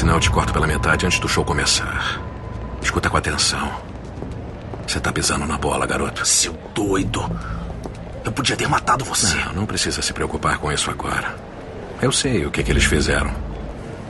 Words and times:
senão 0.00 0.14
eu 0.14 0.20
te 0.20 0.30
corto 0.30 0.50
pela 0.50 0.66
metade 0.66 1.04
antes 1.04 1.18
do 1.18 1.28
show 1.28 1.44
começar. 1.44 2.18
Escuta 2.80 3.10
com 3.10 3.18
atenção. 3.18 3.70
Você 4.86 4.98
tá 4.98 5.12
pisando 5.12 5.46
na 5.46 5.58
bola, 5.58 5.86
garoto. 5.86 6.24
Seu 6.24 6.54
doido. 6.74 7.30
Eu 8.24 8.32
podia 8.32 8.56
ter 8.56 8.66
matado 8.66 9.04
você. 9.04 9.36
Não, 9.44 9.52
não 9.52 9.66
precisa 9.66 10.00
se 10.00 10.14
preocupar 10.14 10.56
com 10.56 10.72
isso 10.72 10.90
agora. 10.90 11.36
Eu 12.00 12.10
sei 12.10 12.46
o 12.46 12.50
que, 12.50 12.62
que 12.62 12.70
eles 12.70 12.84
fizeram. 12.84 13.30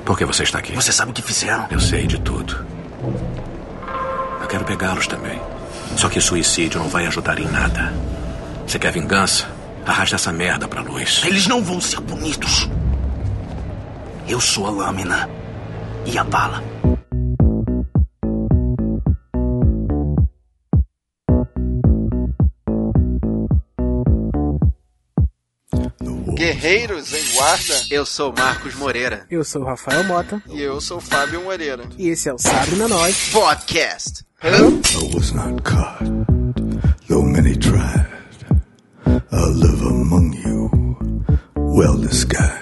Por 0.04 0.16
que 0.16 0.24
você 0.24 0.44
está 0.44 0.60
aqui? 0.60 0.72
Você 0.76 0.92
sabe 0.92 1.10
o 1.10 1.14
que 1.14 1.22
fizeram? 1.22 1.66
Eu 1.72 1.80
sei 1.80 2.06
de 2.06 2.20
tudo. 2.20 2.64
Eu 4.40 4.46
quero 4.46 4.64
pegá-los 4.64 5.08
também. 5.08 5.42
Só 5.96 6.08
que 6.08 6.20
suicídio 6.20 6.78
não 6.78 6.88
vai 6.88 7.04
ajudar 7.08 7.36
em 7.40 7.48
nada. 7.48 7.92
Você 8.64 8.78
quer 8.78 8.92
vingança? 8.92 9.48
Arrasta 9.84 10.14
essa 10.14 10.32
merda 10.32 10.68
pra 10.68 10.82
luz. 10.82 11.22
Eles 11.24 11.48
não 11.48 11.64
vão 11.64 11.80
ser 11.80 12.00
punidos. 12.00 12.70
Eu 14.28 14.40
sou 14.40 14.68
a 14.68 14.70
lâmina 14.70 15.39
e 16.12 16.18
a 16.18 16.24
bala. 16.24 16.62
Guerreiros 26.34 27.12
em 27.12 27.34
Guarda. 27.34 27.74
Eu 27.90 28.06
sou 28.06 28.32
Marcos 28.36 28.74
Moreira. 28.74 29.26
Eu 29.30 29.44
sou 29.44 29.62
o 29.62 29.64
Rafael 29.64 30.02
Mota. 30.04 30.42
E 30.48 30.60
eu 30.60 30.80
sou 30.80 31.00
Fábio 31.00 31.42
Moreira. 31.42 31.84
E 31.98 32.08
esse 32.08 32.28
é 32.28 32.32
o 32.32 32.38
Sabe 32.38 32.76
na 32.76 32.88
Nós 32.88 33.30
Podcast. 33.30 34.24
I 34.42 34.62
was 35.14 35.32
not 35.32 35.62
caught, 35.62 36.02
though 37.08 37.22
many 37.22 37.54
tried. 37.56 38.06
I 39.06 39.44
live 39.44 39.82
among 39.82 40.34
you, 40.42 40.70
well 41.56 41.98
disguised. 41.98 42.59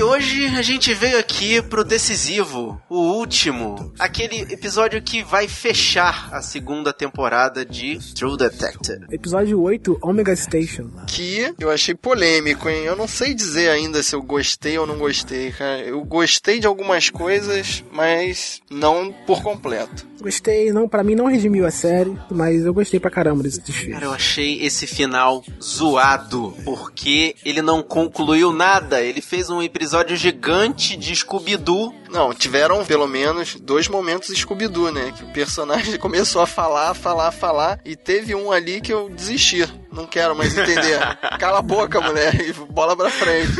E 0.00 0.02
hoje 0.02 0.46
a 0.46 0.62
gente 0.62 0.94
veio 0.94 1.18
aqui 1.18 1.60
pro 1.60 1.84
decisivo, 1.84 2.80
o 2.88 2.96
último, 2.96 3.92
aquele 3.98 4.50
episódio 4.50 5.02
que 5.02 5.22
vai 5.22 5.46
fechar 5.46 6.30
a 6.32 6.40
segunda 6.40 6.90
temporada 6.90 7.66
de 7.66 7.98
True 8.14 8.34
Detective. 8.38 9.04
Episódio 9.10 9.60
8, 9.60 9.98
Omega 10.00 10.34
Station. 10.34 10.90
Que 11.06 11.52
eu 11.60 11.70
achei 11.70 11.94
polêmico, 11.94 12.66
hein? 12.66 12.84
Eu 12.84 12.96
não 12.96 13.06
sei 13.06 13.34
dizer 13.34 13.68
ainda 13.68 14.02
se 14.02 14.14
eu 14.16 14.22
gostei 14.22 14.78
ou 14.78 14.86
não 14.86 14.96
gostei, 14.96 15.52
cara. 15.52 15.82
Eu 15.82 16.02
gostei 16.02 16.60
de 16.60 16.66
algumas 16.66 17.10
coisas, 17.10 17.84
mas 17.92 18.62
não 18.70 19.12
por 19.26 19.42
completo. 19.42 20.08
Gostei, 20.18 20.70
não, 20.70 20.86
pra 20.86 21.02
mim 21.02 21.14
não 21.14 21.26
redimiu 21.26 21.66
a 21.66 21.70
série, 21.70 22.14
mas 22.30 22.64
eu 22.64 22.74
gostei 22.74 23.00
pra 23.00 23.10
caramba 23.10 23.42
desse 23.42 23.60
desfile. 23.60 23.92
Cara, 23.92 24.04
eu 24.04 24.12
achei 24.12 24.62
esse 24.62 24.86
final 24.86 25.42
zoado, 25.62 26.54
porque 26.62 27.34
ele 27.42 27.62
não 27.62 27.82
concluiu 27.82 28.52
nada. 28.52 29.00
Ele 29.00 29.22
fez 29.22 29.48
um 29.48 29.62
episódio 29.62 29.89
gigante 30.16 30.96
de 30.96 31.14
Scooby-Doo. 31.14 31.94
Não, 32.10 32.32
tiveram 32.32 32.84
pelo 32.84 33.06
menos 33.06 33.56
dois 33.56 33.88
momentos 33.88 34.36
Scooby-Doo, 34.36 34.90
né? 34.90 35.12
Que 35.16 35.24
o 35.24 35.32
personagem 35.32 35.96
começou 36.00 36.42
a 36.42 36.46
falar, 36.46 36.94
falar, 36.94 37.30
falar, 37.32 37.80
e 37.84 37.96
teve 37.96 38.34
um 38.34 38.52
ali 38.52 38.80
que 38.80 38.92
eu 38.92 39.08
desisti. 39.08 39.66
Não 39.92 40.06
quero 40.06 40.36
mais 40.36 40.56
entender. 40.56 40.98
Cala 41.38 41.58
a 41.58 41.62
boca, 41.62 42.00
mulher, 42.00 42.34
e 42.40 42.52
bola 42.52 42.96
pra 42.96 43.10
frente. 43.10 43.52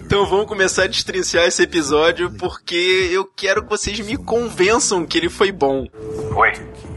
Então 0.00 0.26
vamos 0.26 0.46
começar 0.46 0.84
a 0.84 0.86
destrinchar 0.86 1.44
esse 1.44 1.62
episódio, 1.62 2.30
porque 2.32 3.10
eu 3.12 3.24
quero 3.24 3.62
que 3.62 3.70
vocês 3.70 3.98
me 4.00 4.16
convençam 4.16 5.04
que 5.04 5.18
ele 5.18 5.28
foi 5.28 5.52
bom. 5.52 5.86
Oi. 6.34 6.52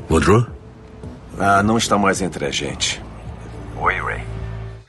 Woodrow? 0.09 0.45
Ah, 1.38 1.63
não 1.63 1.77
está 1.77 1.97
mais 1.97 2.22
entre 2.22 2.45
a 2.45 2.52
gente. 2.52 3.02
Oi, 3.77 3.95
Ray. 3.95 4.28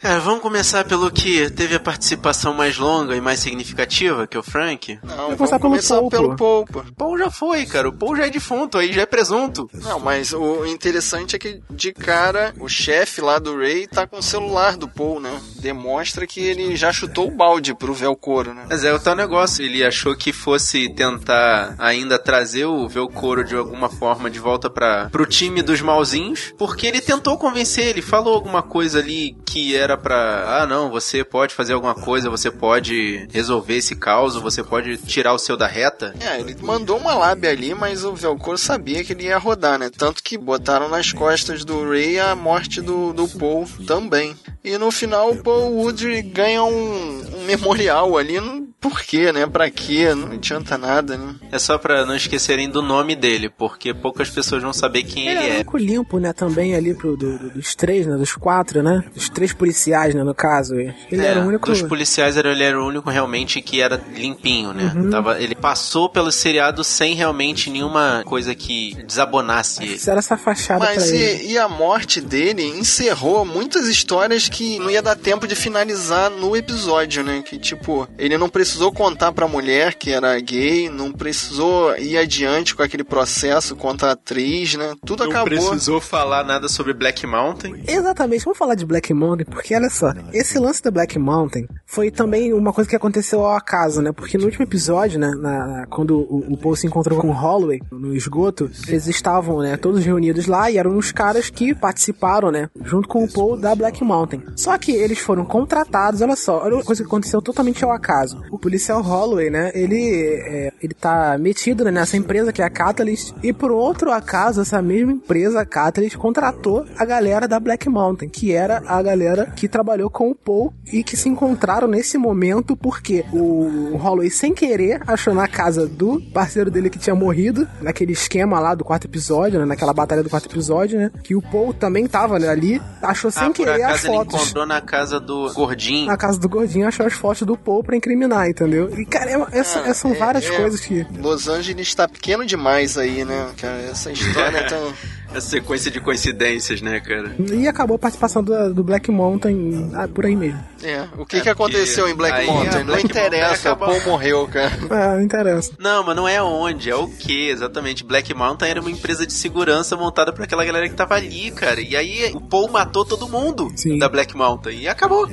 É, 0.02 0.18
vamos 0.18 0.40
começar 0.40 0.84
pelo 0.86 1.10
que 1.10 1.50
teve 1.50 1.74
a 1.74 1.80
participação 1.80 2.54
mais 2.54 2.78
longa 2.78 3.14
e 3.14 3.20
mais 3.20 3.38
significativa, 3.40 4.26
que 4.26 4.34
é 4.34 4.40
o 4.40 4.42
Frank. 4.42 4.98
Não, 5.02 5.36
Vou 5.36 5.46
vamos 5.46 5.60
começar 5.60 5.96
pelo 5.96 6.08
pelo 6.08 6.36
pô. 6.36 6.64
Paul, 6.64 6.84
Paul 6.96 7.18
já 7.18 7.30
foi, 7.30 7.66
cara. 7.66 7.90
O 7.90 7.92
Paul 7.92 8.16
já 8.16 8.26
é 8.26 8.30
defunto, 8.30 8.78
aí 8.78 8.94
já 8.94 9.02
é 9.02 9.06
presunto. 9.06 9.68
Não, 9.74 10.00
mas 10.00 10.32
o 10.32 10.64
interessante 10.64 11.36
é 11.36 11.38
que, 11.38 11.60
de 11.68 11.92
cara, 11.92 12.54
o 12.58 12.66
chefe 12.66 13.20
lá 13.20 13.38
do 13.38 13.58
Ray 13.58 13.86
tá 13.86 14.06
com 14.06 14.18
o 14.18 14.22
celular 14.22 14.74
do 14.74 14.88
Paul, 14.88 15.20
né? 15.20 15.38
Demonstra 15.56 16.26
que 16.26 16.40
ele 16.40 16.76
já 16.76 16.90
chutou 16.92 17.28
o 17.28 17.30
balde 17.30 17.74
pro 17.74 17.92
Velcoro, 17.92 18.54
né? 18.54 18.64
Mas 18.70 18.84
é 18.84 18.94
o 18.94 18.98
tal 18.98 19.14
negócio, 19.14 19.62
ele 19.62 19.84
achou 19.84 20.16
que 20.16 20.32
fosse 20.32 20.88
tentar 20.94 21.74
ainda 21.78 22.18
trazer 22.18 22.64
o 22.64 22.88
Velcoro 22.88 23.44
de 23.44 23.54
alguma 23.54 23.90
forma 23.90 24.30
de 24.30 24.38
volta 24.38 24.70
para 24.70 25.10
pro 25.10 25.26
time 25.26 25.60
dos 25.60 25.82
malzinhos, 25.82 26.54
porque 26.56 26.86
ele 26.86 27.02
tentou 27.02 27.36
convencer, 27.36 27.86
ele 27.86 28.00
falou 28.00 28.34
alguma 28.34 28.62
coisa 28.62 28.98
ali 28.98 29.36
que 29.44 29.76
era 29.76 29.89
pra, 29.96 30.62
ah 30.62 30.66
não, 30.66 30.90
você 30.90 31.24
pode 31.24 31.54
fazer 31.54 31.72
alguma 31.72 31.94
coisa, 31.94 32.30
você 32.30 32.50
pode 32.50 33.28
resolver 33.32 33.76
esse 33.76 33.94
caos, 33.96 34.36
você 34.36 34.62
pode 34.62 34.96
tirar 34.98 35.32
o 35.32 35.38
seu 35.38 35.56
da 35.56 35.66
reta. 35.66 36.14
É, 36.20 36.40
ele 36.40 36.56
mandou 36.60 36.98
uma 36.98 37.14
lábia 37.14 37.50
ali, 37.50 37.74
mas 37.74 38.04
o 38.04 38.14
Velcoro 38.14 38.58
sabia 38.58 39.04
que 39.04 39.12
ele 39.12 39.24
ia 39.24 39.38
rodar, 39.38 39.78
né? 39.78 39.90
Tanto 39.90 40.22
que 40.22 40.36
botaram 40.38 40.88
nas 40.88 41.12
costas 41.12 41.64
do 41.64 41.88
Ray 41.88 42.18
a 42.18 42.34
morte 42.34 42.80
do, 42.80 43.12
do 43.12 43.28
Paul 43.28 43.68
também. 43.86 44.36
E 44.62 44.76
no 44.76 44.90
final 44.90 45.30
o 45.30 45.42
Paul 45.42 45.72
Woodry 45.76 46.22
ganha 46.22 46.62
um, 46.62 47.38
um 47.38 47.44
memorial 47.44 48.16
ali. 48.16 48.40
Não, 48.40 48.68
por 48.80 49.00
quê, 49.02 49.30
né? 49.32 49.46
Pra 49.46 49.70
quê? 49.70 50.14
Não 50.14 50.32
adianta 50.32 50.78
nada, 50.78 51.16
né? 51.16 51.34
É 51.52 51.58
só 51.58 51.76
pra 51.78 52.06
não 52.06 52.16
esquecerem 52.16 52.68
do 52.68 52.80
nome 52.82 53.14
dele, 53.14 53.48
porque 53.50 53.92
poucas 53.92 54.30
pessoas 54.30 54.62
vão 54.62 54.72
saber 54.72 55.02
quem 55.02 55.28
Ele 55.28 55.30
ele 55.30 55.38
era 55.38 55.48
o 55.48 55.52
é. 55.52 55.56
único 55.56 55.76
limpo, 55.76 56.18
né, 56.18 56.32
também 56.32 56.74
ali 56.74 56.94
pro, 56.94 57.16
do- 57.16 57.38
do- 57.38 57.50
dos 57.50 57.74
três, 57.74 58.06
né, 58.06 58.16
dos 58.16 58.32
quatro, 58.34 58.82
né, 58.82 59.04
dos 59.14 59.28
três 59.28 59.52
policiais, 59.52 60.14
né, 60.14 60.22
no 60.24 60.34
caso. 60.34 60.74
Ele 60.76 60.96
É, 61.12 61.24
era 61.26 61.40
o 61.40 61.46
único... 61.46 61.66
Dos 61.70 61.82
policiais 61.82 62.36
era- 62.36 62.50
ele 62.52 62.64
era 62.64 62.80
o 62.80 62.86
único 62.86 63.10
realmente 63.10 63.60
que 63.60 63.80
era 63.80 64.00
limpinho, 64.14 64.72
né? 64.72 64.92
Uhum. 64.96 65.10
Tava, 65.10 65.40
ele 65.40 65.54
passou 65.54 66.08
pelo 66.08 66.30
seriado 66.32 66.82
sem 66.82 67.14
realmente 67.14 67.68
nenhuma 67.70 68.22
coisa 68.24 68.54
que 68.54 68.96
desabonasse 69.06 69.82
ele. 69.82 69.94
Isso 69.94 70.10
era 70.10 70.18
essa 70.20 70.36
fachada 70.36 70.80
pra 70.80 70.94
Mas 70.94 71.10
ele. 71.12 71.48
e, 71.48 71.52
e 71.52 71.58
a 71.58 71.68
morte 71.68 72.20
dele 72.20 72.62
encerrou 72.64 73.44
muitas 73.44 73.86
histórias 73.88 74.48
que 74.48 74.78
não 74.78 74.90
ia 74.90 75.02
dar 75.02 75.16
tempo 75.16 75.46
de 75.46 75.54
finalizar 75.54 76.30
no 76.30 76.56
episódio, 76.56 77.22
né? 77.22 77.42
Que 77.42 77.58
tipo, 77.58 78.08
ele 78.18 78.38
não 78.38 78.48
precisou 78.48 78.69
contar 78.94 79.32
pra 79.32 79.48
mulher 79.48 79.94
que 79.94 80.10
era 80.10 80.38
gay, 80.40 80.88
não 80.88 81.12
precisou 81.12 81.96
ir 81.96 82.16
adiante 82.16 82.74
com 82.74 82.82
aquele 82.82 83.04
processo 83.04 83.74
contra 83.76 84.08
a 84.08 84.12
atriz, 84.12 84.74
né? 84.74 84.94
Tudo 85.04 85.24
Não 85.24 85.30
acabou. 85.30 85.46
precisou 85.48 86.00
falar 86.00 86.44
nada 86.44 86.68
sobre 86.68 86.92
Black 86.92 87.26
Mountain. 87.26 87.82
Exatamente, 87.86 88.44
vamos 88.44 88.58
falar 88.58 88.74
de 88.74 88.84
Black 88.86 89.12
Mountain, 89.12 89.46
porque 89.46 89.74
olha 89.74 89.90
só, 89.90 90.12
esse 90.32 90.58
lance 90.58 90.82
da 90.82 90.90
Black 90.90 91.18
Mountain 91.18 91.66
foi 91.86 92.10
também 92.10 92.52
uma 92.52 92.72
coisa 92.72 92.88
que 92.88 92.96
aconteceu 92.96 93.44
ao 93.44 93.56
acaso, 93.56 94.00
né? 94.02 94.12
Porque 94.12 94.38
no 94.38 94.44
último 94.44 94.64
episódio, 94.64 95.18
né, 95.18 95.30
na- 95.38 95.86
quando 95.88 96.16
o, 96.18 96.52
o 96.52 96.56
Paul 96.56 96.76
se 96.76 96.86
encontrou 96.86 97.18
com 97.20 97.28
o 97.28 97.32
Holloway 97.32 97.80
no 97.90 98.14
esgoto, 98.14 98.70
eles 98.86 99.06
estavam, 99.06 99.58
né, 99.60 99.76
todos 99.76 100.04
reunidos 100.04 100.46
lá 100.46 100.70
e 100.70 100.78
eram 100.78 100.96
os 100.96 101.12
caras 101.12 101.50
que 101.50 101.74
participaram, 101.74 102.50
né, 102.50 102.68
junto 102.84 103.08
com 103.08 103.24
o 103.24 103.32
Paul 103.32 103.56
da 103.56 103.74
Black 103.74 104.02
Mountain. 104.04 104.42
Só 104.56 104.76
que 104.78 104.92
eles 104.92 105.18
foram 105.18 105.44
contratados, 105.44 106.20
olha 106.20 106.36
só, 106.36 106.62
olha 106.62 106.74
uma 106.76 106.84
coisa 106.84 107.02
que 107.02 107.06
aconteceu 107.08 107.40
totalmente 107.42 107.84
ao 107.84 107.90
acaso. 107.92 108.40
O 108.50 108.58
policial 108.60 109.02
Holloway, 109.02 109.50
né, 109.50 109.70
ele, 109.74 109.98
é, 110.46 110.72
ele 110.82 110.94
tá 110.94 111.36
metido 111.38 111.84
né, 111.84 111.90
nessa 111.90 112.16
empresa 112.16 112.52
que 112.52 112.62
é 112.62 112.64
a 112.64 112.70
Catalyst 112.70 113.32
e 113.42 113.52
por 113.52 113.70
outro 113.70 114.10
acaso 114.12 114.60
essa 114.60 114.80
mesma 114.82 115.12
empresa, 115.12 115.60
a 115.60 115.66
Catalyst, 115.66 116.16
contratou 116.16 116.86
a 116.96 117.04
galera 117.04 117.48
da 117.48 117.58
Black 117.58 117.88
Mountain, 117.88 118.28
que 118.28 118.52
era 118.52 118.82
a 118.86 119.02
galera 119.02 119.46
que 119.56 119.68
trabalhou 119.68 120.10
com 120.10 120.30
o 120.30 120.34
Paul 120.34 120.72
e 120.92 121.02
que 121.02 121.16
se 121.16 121.28
encontraram 121.28 121.88
nesse 121.88 122.18
momento 122.18 122.76
porque 122.76 123.24
o 123.32 123.96
Holloway, 123.96 124.30
sem 124.30 124.54
querer, 124.54 125.02
achou 125.06 125.34
na 125.34 125.48
casa 125.48 125.86
do 125.86 126.20
parceiro 126.32 126.70
dele 126.70 126.90
que 126.90 126.98
tinha 126.98 127.14
morrido, 127.14 127.66
naquele 127.80 128.12
esquema 128.12 128.60
lá 128.60 128.74
do 128.74 128.84
quarto 128.84 129.06
episódio, 129.06 129.58
né, 129.58 129.64
naquela 129.64 129.92
batalha 129.92 130.22
do 130.22 130.30
quarto 130.30 130.48
episódio, 130.50 130.98
né, 130.98 131.10
que 131.22 131.34
o 131.34 131.42
Paul 131.42 131.72
também 131.72 132.06
tava 132.06 132.38
né, 132.38 132.48
ali, 132.48 132.80
achou 133.02 133.30
sem 133.30 133.48
ah, 133.48 133.52
querer 133.52 133.82
as 133.82 133.82
acaso 133.82 134.06
ele 134.06 134.16
fotos. 134.16 134.34
encontrou 134.34 134.66
na 134.66 134.80
casa 134.80 135.20
do 135.20 135.52
Gordinho. 135.54 136.06
Na 136.06 136.16
casa 136.16 136.38
do 136.38 136.48
gordinho 136.48 136.86
achou 136.86 137.06
as 137.06 137.12
fotos 137.12 137.42
do 137.42 137.56
Paul 137.56 137.82
pra 137.82 137.96
incriminar, 137.96 138.49
entendeu? 138.50 138.90
E, 138.98 139.04
cara, 139.04 139.30
é- 139.30 139.58
essa- 139.58 139.80
Ah, 139.80 139.82
essas 139.84 139.96
são 139.98 140.12
é- 140.12 140.14
várias 140.14 140.44
é, 140.44 140.56
coisas 140.56 140.80
que. 140.80 141.06
Los 141.18 141.48
Angeles 141.48 141.94
tá 141.94 142.06
pequeno 142.08 142.44
demais 142.44 142.96
aí, 142.98 143.24
né? 143.24 143.48
Cara, 143.60 143.80
essa 143.82 144.10
história 144.12 144.58
é 144.58 144.62
tão. 144.64 144.92
A 145.32 145.40
sequência 145.40 145.92
de 145.92 146.00
coincidências, 146.00 146.82
né, 146.82 146.98
cara? 146.98 147.32
E 147.52 147.68
acabou 147.68 147.94
a 147.94 147.98
participação 148.00 148.42
do, 148.42 148.74
do 148.74 148.82
Black 148.82 149.12
Mountain 149.12 149.92
ah, 149.94 150.08
por 150.08 150.26
aí 150.26 150.34
mesmo. 150.34 150.58
É, 150.82 151.06
o 151.16 151.24
que 151.24 151.36
É, 151.36 151.40
que 151.42 151.48
aconteceu 151.48 152.08
em 152.08 152.14
Black 152.16 152.44
Mountain? 152.46 152.68
a 152.68 152.78
Não 152.80 152.86
Black 152.86 153.04
interessa, 153.06 153.46
Mountain 153.46 153.70
o 153.70 153.72
acaba- 153.72 153.86
Paul 153.86 154.00
morreu, 154.10 154.48
cara. 154.48 154.72
Ah, 154.90 155.14
não 155.14 155.22
interessa. 155.22 155.70
Não, 155.78 156.02
mas 156.02 156.16
não 156.16 156.26
é 156.26 156.42
onde, 156.42 156.90
é 156.90 156.96
o 156.96 157.06
que, 157.06 157.48
exatamente. 157.48 158.02
Black 158.02 158.34
Mountain 158.34 158.70
era 158.70 158.80
uma 158.80 158.90
empresa 158.90 159.24
de 159.24 159.32
segurança 159.32 159.96
montada 159.96 160.32
pra 160.32 160.42
aquela 160.42 160.64
galera 160.64 160.88
que 160.88 160.96
tava 160.96 161.14
ali, 161.14 161.52
cara. 161.52 161.80
E 161.80 161.94
aí 161.94 162.32
o 162.34 162.40
Paul 162.40 162.68
matou 162.68 163.04
todo 163.04 163.28
mundo 163.28 163.70
Sim. 163.76 163.98
da 163.98 164.08
Black 164.08 164.36
Mountain 164.36 164.80
e 164.80 164.88
acabou. 164.88 165.28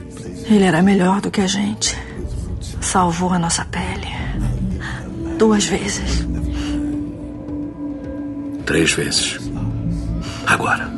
Ele 0.45 0.63
era 0.63 0.83
melhor 0.83 1.21
do 1.21 1.31
que 1.31 1.41
a 1.41 1.47
gente. 1.47 1.97
Salvou 2.81 3.33
a 3.33 3.39
nossa 3.39 3.65
pele. 3.65 4.07
Duas 5.37 5.65
vezes. 5.65 6.25
Três 8.65 8.91
vezes. 8.93 9.39
Agora. 10.45 10.96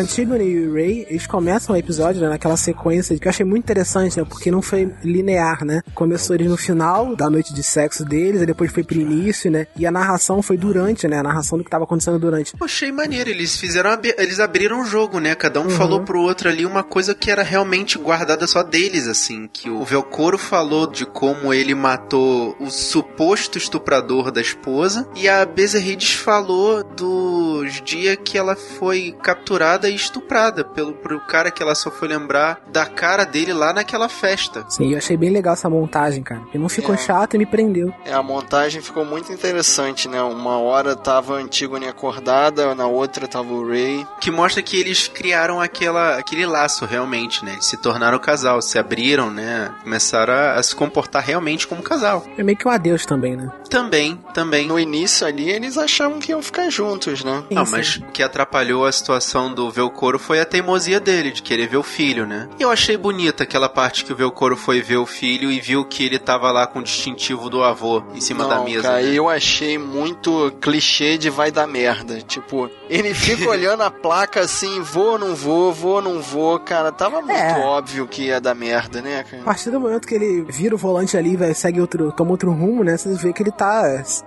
Antigone 0.00 0.44
e 0.44 0.68
Ray, 0.72 1.06
eles 1.08 1.26
começam 1.26 1.74
o 1.74 1.78
episódio 1.78 2.20
né, 2.20 2.28
naquela 2.28 2.56
sequência 2.56 3.18
que 3.18 3.26
eu 3.26 3.30
achei 3.30 3.44
muito 3.44 3.64
interessante, 3.64 4.18
né? 4.18 4.24
Porque 4.28 4.50
não 4.50 4.62
foi 4.62 4.92
linear, 5.02 5.64
né? 5.64 5.82
Começou 5.94 6.34
eles 6.36 6.48
no 6.48 6.56
final 6.56 7.14
da 7.16 7.28
noite 7.30 7.52
de 7.54 7.62
sexo 7.62 8.04
deles, 8.04 8.42
e 8.42 8.46
depois 8.46 8.70
foi 8.72 8.82
pro 8.84 8.96
início, 8.98 9.50
né? 9.50 9.66
E 9.76 9.86
a 9.86 9.90
narração 9.90 10.42
foi 10.42 10.56
durante, 10.56 11.06
né? 11.08 11.18
A 11.18 11.22
narração 11.22 11.58
do 11.58 11.64
que 11.64 11.70
tava 11.70 11.84
acontecendo 11.84 12.18
durante. 12.18 12.52
Eu 12.58 12.64
achei 12.64 12.92
maneiro, 12.92 13.30
eles 13.30 13.56
fizeram, 13.56 13.90
ab- 13.90 14.14
eles 14.18 14.38
abriram 14.40 14.82
o 14.82 14.84
jogo, 14.84 15.18
né? 15.18 15.34
Cada 15.34 15.60
um 15.60 15.70
falou 15.70 16.02
pro 16.02 16.20
outro 16.20 16.48
ali 16.48 16.64
uma 16.66 16.82
coisa 16.82 17.14
que 17.14 17.30
era 17.30 17.42
realmente 17.42 17.98
guardada 17.98 18.46
só 18.46 18.62
deles, 18.62 19.06
assim. 19.08 19.48
Que 19.52 19.70
o 19.70 19.84
Velcoro 19.84 20.38
falou 20.38 20.86
de 20.90 21.06
como 21.06 21.52
ele 21.52 21.74
matou 21.74 22.56
o 22.60 22.70
suposto 22.70 23.58
estuprador 23.58 24.30
da 24.30 24.40
esposa, 24.40 25.08
e 25.16 25.28
a 25.28 25.44
Bezerrides 25.44 26.12
falou 26.14 26.82
dos 26.84 27.80
dias 27.82 28.16
que 28.24 28.36
ela 28.38 28.56
foi 28.56 29.14
capturada 29.22 29.85
e 29.88 29.94
estuprada 29.94 30.64
pelo 30.64 30.92
pro 30.92 31.20
cara 31.20 31.50
que 31.50 31.62
ela 31.62 31.74
só 31.74 31.90
foi 31.90 32.08
lembrar 32.08 32.60
da 32.72 32.86
cara 32.86 33.24
dele 33.24 33.52
lá 33.52 33.72
naquela 33.72 34.08
festa. 34.08 34.64
Sim, 34.68 34.92
eu 34.92 34.98
achei 34.98 35.16
bem 35.16 35.30
legal 35.30 35.54
essa 35.54 35.68
montagem, 35.70 36.22
cara. 36.22 36.40
Porque 36.42 36.58
não 36.58 36.68
ficou 36.68 36.94
É. 36.94 36.98
chato 36.98 37.34
e 37.34 37.38
me 37.38 37.46
prendeu. 37.46 37.92
É, 38.04 38.12
a 38.12 38.22
montagem 38.22 38.80
ficou 38.80 39.04
muito 39.04 39.32
interessante, 39.32 40.08
né? 40.08 40.20
Uma 40.22 40.58
hora 40.58 40.94
tava 40.96 41.36
a 41.36 41.40
Antigone 41.40 41.86
acordada, 41.88 42.74
na 42.74 42.86
outra 42.86 43.26
tava 43.28 43.52
o 43.52 43.68
Ray. 43.68 44.06
Que 44.20 44.30
mostra 44.30 44.62
que 44.62 44.78
eles 44.78 45.08
criaram 45.08 45.60
aquela, 45.60 46.16
aquele 46.16 46.46
laço 46.46 46.84
realmente, 46.86 47.44
né? 47.44 47.52
Eles 47.52 47.66
se 47.66 47.76
tornaram 47.76 48.18
casal, 48.18 48.60
se 48.62 48.78
abriram, 48.78 49.30
né? 49.30 49.72
Começaram 49.82 50.32
a, 50.32 50.52
a 50.54 50.62
se 50.62 50.74
comportar 50.74 51.22
realmente 51.22 51.66
como 51.66 51.82
casal. 51.82 52.24
É 52.36 52.42
meio 52.42 52.56
que 52.56 52.66
um 52.66 52.70
adeus 52.70 53.04
também, 53.06 53.36
né? 53.36 53.50
Também, 53.68 54.18
também. 54.32 54.66
No 54.68 54.78
início 54.78 55.26
ali, 55.26 55.50
eles 55.50 55.76
achavam 55.76 56.18
que 56.18 56.30
iam 56.32 56.42
ficar 56.42 56.70
juntos, 56.70 57.22
né? 57.24 57.42
Ah, 57.54 57.64
Sim, 57.64 57.72
mas 57.72 57.96
o 57.96 58.02
que 58.12 58.22
atrapalhou 58.22 58.84
a 58.86 58.92
situação 58.92 59.52
do 59.52 59.65
Velcoro 59.70 60.18
foi 60.18 60.40
a 60.40 60.44
teimosia 60.44 61.00
dele, 61.00 61.30
de 61.30 61.42
querer 61.42 61.66
ver 61.68 61.76
o 61.76 61.82
filho, 61.82 62.26
né? 62.26 62.48
E 62.58 62.62
eu 62.62 62.70
achei 62.70 62.96
bonita 62.96 63.42
aquela 63.44 63.68
parte 63.68 64.04
que 64.04 64.12
o 64.12 64.16
Velcoro 64.16 64.56
foi 64.56 64.80
ver 64.80 64.96
o 64.96 65.06
filho 65.06 65.50
e 65.50 65.60
viu 65.60 65.84
que 65.84 66.04
ele 66.04 66.18
tava 66.18 66.50
lá 66.50 66.66
com 66.66 66.78
o 66.78 66.82
distintivo 66.82 67.48
do 67.50 67.62
avô 67.62 68.02
em 68.14 68.20
cima 68.20 68.42
Não, 68.44 68.48
da 68.50 68.60
mesa. 68.60 68.82
cara, 68.82 69.02
né? 69.02 69.12
eu 69.12 69.28
achei 69.28 69.78
muito 69.78 70.52
clichê 70.60 71.16
de 71.18 71.30
vai 71.30 71.50
dar 71.50 71.66
merda. 71.66 72.20
Tipo, 72.20 72.70
ele 72.88 73.14
fica 73.14 73.46
olhando 73.48 73.82
a 73.82 73.90
placa 73.90 74.40
assim, 74.40 74.80
vou 74.80 75.12
ou 75.12 75.18
não 75.18 75.34
vou, 75.34 75.72
vou 75.72 75.94
ou 75.96 76.02
não 76.02 76.20
vou. 76.20 76.58
Cara, 76.60 76.92
tava 76.92 77.20
muito 77.20 77.32
É. 77.38 77.58
óbvio 77.58 78.06
que 78.06 78.24
ia 78.24 78.40
dar 78.40 78.54
merda, 78.54 79.00
né, 79.02 79.20
A 79.20 79.24
cara? 79.24 79.42
partir 79.42 79.70
do 79.70 79.80
momento 79.80 80.06
que 80.06 80.14
ele 80.14 80.44
vira 80.48 80.74
o 80.74 80.78
volante 80.78 81.16
ali, 81.16 81.36
vai, 81.36 81.52
segue 81.54 81.80
outro, 81.80 82.12
toma 82.12 82.30
outro 82.30 82.50
rumo, 82.52 82.82
né? 82.84 82.96
Você 82.96 83.14
vê 83.14 83.32
que 83.32 83.42
ele 83.42 83.52
tá. 83.52 83.82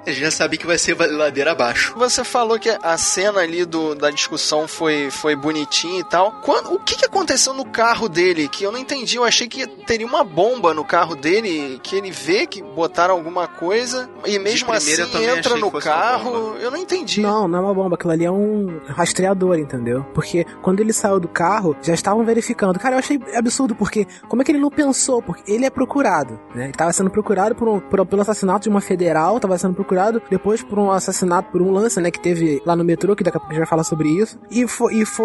A 0.06 0.10
gente 0.10 0.20
já 0.22 0.32
sabe 0.32 0.58
que 0.58 0.66
vai 0.68 0.78
ser 0.78 0.96
ladeira 0.98 1.52
abaixo. 1.52 1.94
Você 1.98 2.24
falou 2.24 2.60
que 2.60 2.70
a 2.82 2.98
cena 2.98 3.40
ali 3.42 3.66
do, 3.66 3.96
da 3.96 4.10
discussão 4.12 4.68
foi, 4.68 5.10
foi 5.12 5.29
bonitinha 5.36 6.00
e 6.00 6.04
tal. 6.04 6.34
Quando, 6.44 6.74
o 6.74 6.80
que, 6.80 6.96
que 6.98 7.06
aconteceu 7.06 7.54
no 7.54 7.66
carro 7.66 8.08
dele? 8.10 8.48
Que 8.48 8.64
eu 8.64 8.72
não 8.72 8.80
entendi. 8.80 9.18
Eu 9.18 9.24
achei 9.24 9.48
que 9.48 9.66
teria 9.68 10.06
uma 10.08 10.24
bomba 10.24 10.74
no 10.74 10.84
carro 10.84 11.16
dele, 11.16 11.80
que 11.84 11.96
ele 11.96 12.12
vê 12.12 12.46
que 12.46 12.62
botaram 12.62 13.14
alguma 13.16 13.48
coisa 13.48 14.10
e 14.26 14.38
mesmo 14.40 14.68
assim 14.78 14.92
entra 15.38 15.54
no 15.58 15.72
carro. 15.94 16.56
Eu 16.60 16.72
não 16.72 16.78
entendi. 16.78 17.22
Não, 17.22 17.48
não 17.48 17.60
é 17.60 17.62
uma 17.62 17.74
bomba, 17.74 17.96
aquilo 17.96 18.12
ali 18.12 18.26
é 18.26 18.32
um 18.32 18.80
rastreador, 18.88 19.58
entendeu? 19.58 20.06
Porque 20.14 20.46
quando 20.62 20.80
ele 20.80 20.94
saiu 20.94 21.20
do 21.20 21.28
carro, 21.28 21.76
já 21.82 21.94
estavam 21.94 22.24
verificando. 22.24 22.78
Cara, 22.80 22.96
eu 22.96 23.00
achei 23.00 23.20
absurdo, 23.36 23.76
porque 23.76 24.06
como 24.28 24.42
é 24.42 24.46
que 24.46 24.52
ele 24.52 24.60
não 24.60 24.70
pensou? 24.70 25.22
Porque 25.22 25.52
ele 25.52 25.66
é 25.66 25.70
procurado, 25.70 26.40
né? 26.54 26.66
Ele 26.66 26.74
tava 26.74 26.92
sendo 26.94 27.10
procurado 27.10 27.56
por 27.56 27.68
um, 27.68 27.80
por- 27.80 28.06
pelo 28.06 28.22
assassinato 28.22 28.64
de 28.64 28.70
uma 28.70 28.82
federal, 28.82 29.40
tava 29.40 29.58
sendo 29.58 29.74
procurado 29.74 30.22
depois 30.30 30.62
por 30.64 30.78
um 30.80 30.92
assassinato, 30.92 31.52
por 31.52 31.62
um 31.62 31.72
lance, 31.72 32.00
né, 32.00 32.12
que 32.12 32.20
teve 32.20 32.62
lá 32.66 32.76
no 32.76 32.84
metrô, 32.84 33.16
que 33.16 33.24
daqui 33.24 33.38
a 33.38 33.40
pouco 33.40 33.52
a 33.52 33.56
gente 33.56 33.60
vai 33.64 33.70
falar 33.70 33.84
sobre 33.84 34.10
isso. 34.10 34.38
E 34.52 34.68
foi, 34.68 34.96
e 34.96 35.06
foi 35.06 35.19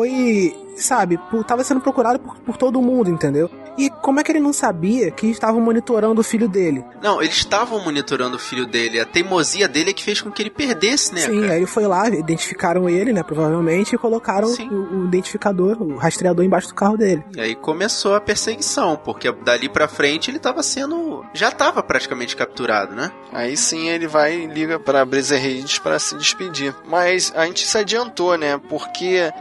sabe, 0.76 1.18
por- 1.30 1.44
tava 1.44 1.62
sendo 1.64 1.80
procurado 1.80 2.18
por, 2.18 2.36
por 2.38 2.56
todo 2.56 2.80
mundo, 2.82 3.10
entendeu? 3.10 3.50
E 3.76 3.90
como 3.90 4.20
é 4.20 4.22
que 4.22 4.30
ele 4.30 4.38
não 4.38 4.52
sabia 4.52 5.10
que 5.10 5.26
estavam 5.26 5.60
monitorando 5.60 6.20
o 6.20 6.24
filho 6.24 6.48
dele? 6.48 6.84
Não, 7.02 7.20
eles 7.20 7.34
estavam 7.38 7.82
monitorando 7.82 8.36
o 8.36 8.38
filho 8.38 8.66
dele. 8.66 9.00
A 9.00 9.04
teimosia 9.04 9.66
dele 9.66 9.90
é 9.90 9.92
que 9.92 10.04
fez 10.04 10.20
com 10.20 10.30
que 10.30 10.40
ele 10.42 10.50
perdesse, 10.50 11.12
né, 11.12 11.22
Sim, 11.22 11.40
cara? 11.40 11.52
aí 11.54 11.58
ele 11.58 11.66
foi 11.66 11.84
lá, 11.84 12.06
identificaram 12.08 12.88
ele, 12.88 13.12
né, 13.12 13.24
provavelmente, 13.24 13.92
e 13.92 13.98
colocaram 13.98 14.46
o, 14.48 15.00
o 15.00 15.04
identificador, 15.06 15.82
o 15.82 15.96
rastreador 15.96 16.44
embaixo 16.44 16.68
do 16.68 16.74
carro 16.74 16.96
dele. 16.96 17.24
E 17.36 17.40
aí 17.40 17.56
começou 17.56 18.14
a 18.14 18.20
perseguição, 18.20 18.94
porque 18.96 19.32
dali 19.44 19.68
pra 19.68 19.88
frente 19.88 20.30
ele 20.30 20.38
tava 20.38 20.62
sendo. 20.62 21.24
Já 21.34 21.50
tava 21.50 21.82
praticamente 21.82 22.36
capturado, 22.36 22.94
né? 22.94 23.10
Aí 23.32 23.56
sim 23.56 23.88
ele 23.88 24.06
vai 24.06 24.36
e 24.38 24.46
liga 24.46 24.78
pra 24.78 25.04
Brezer 25.04 25.42
Reis 25.42 25.80
pra 25.80 25.98
se 25.98 26.14
despedir. 26.16 26.72
Mas 26.86 27.32
a 27.34 27.44
gente 27.46 27.66
se 27.66 27.76
adiantou, 27.76 28.38
né? 28.38 28.60
Porque 28.68 29.32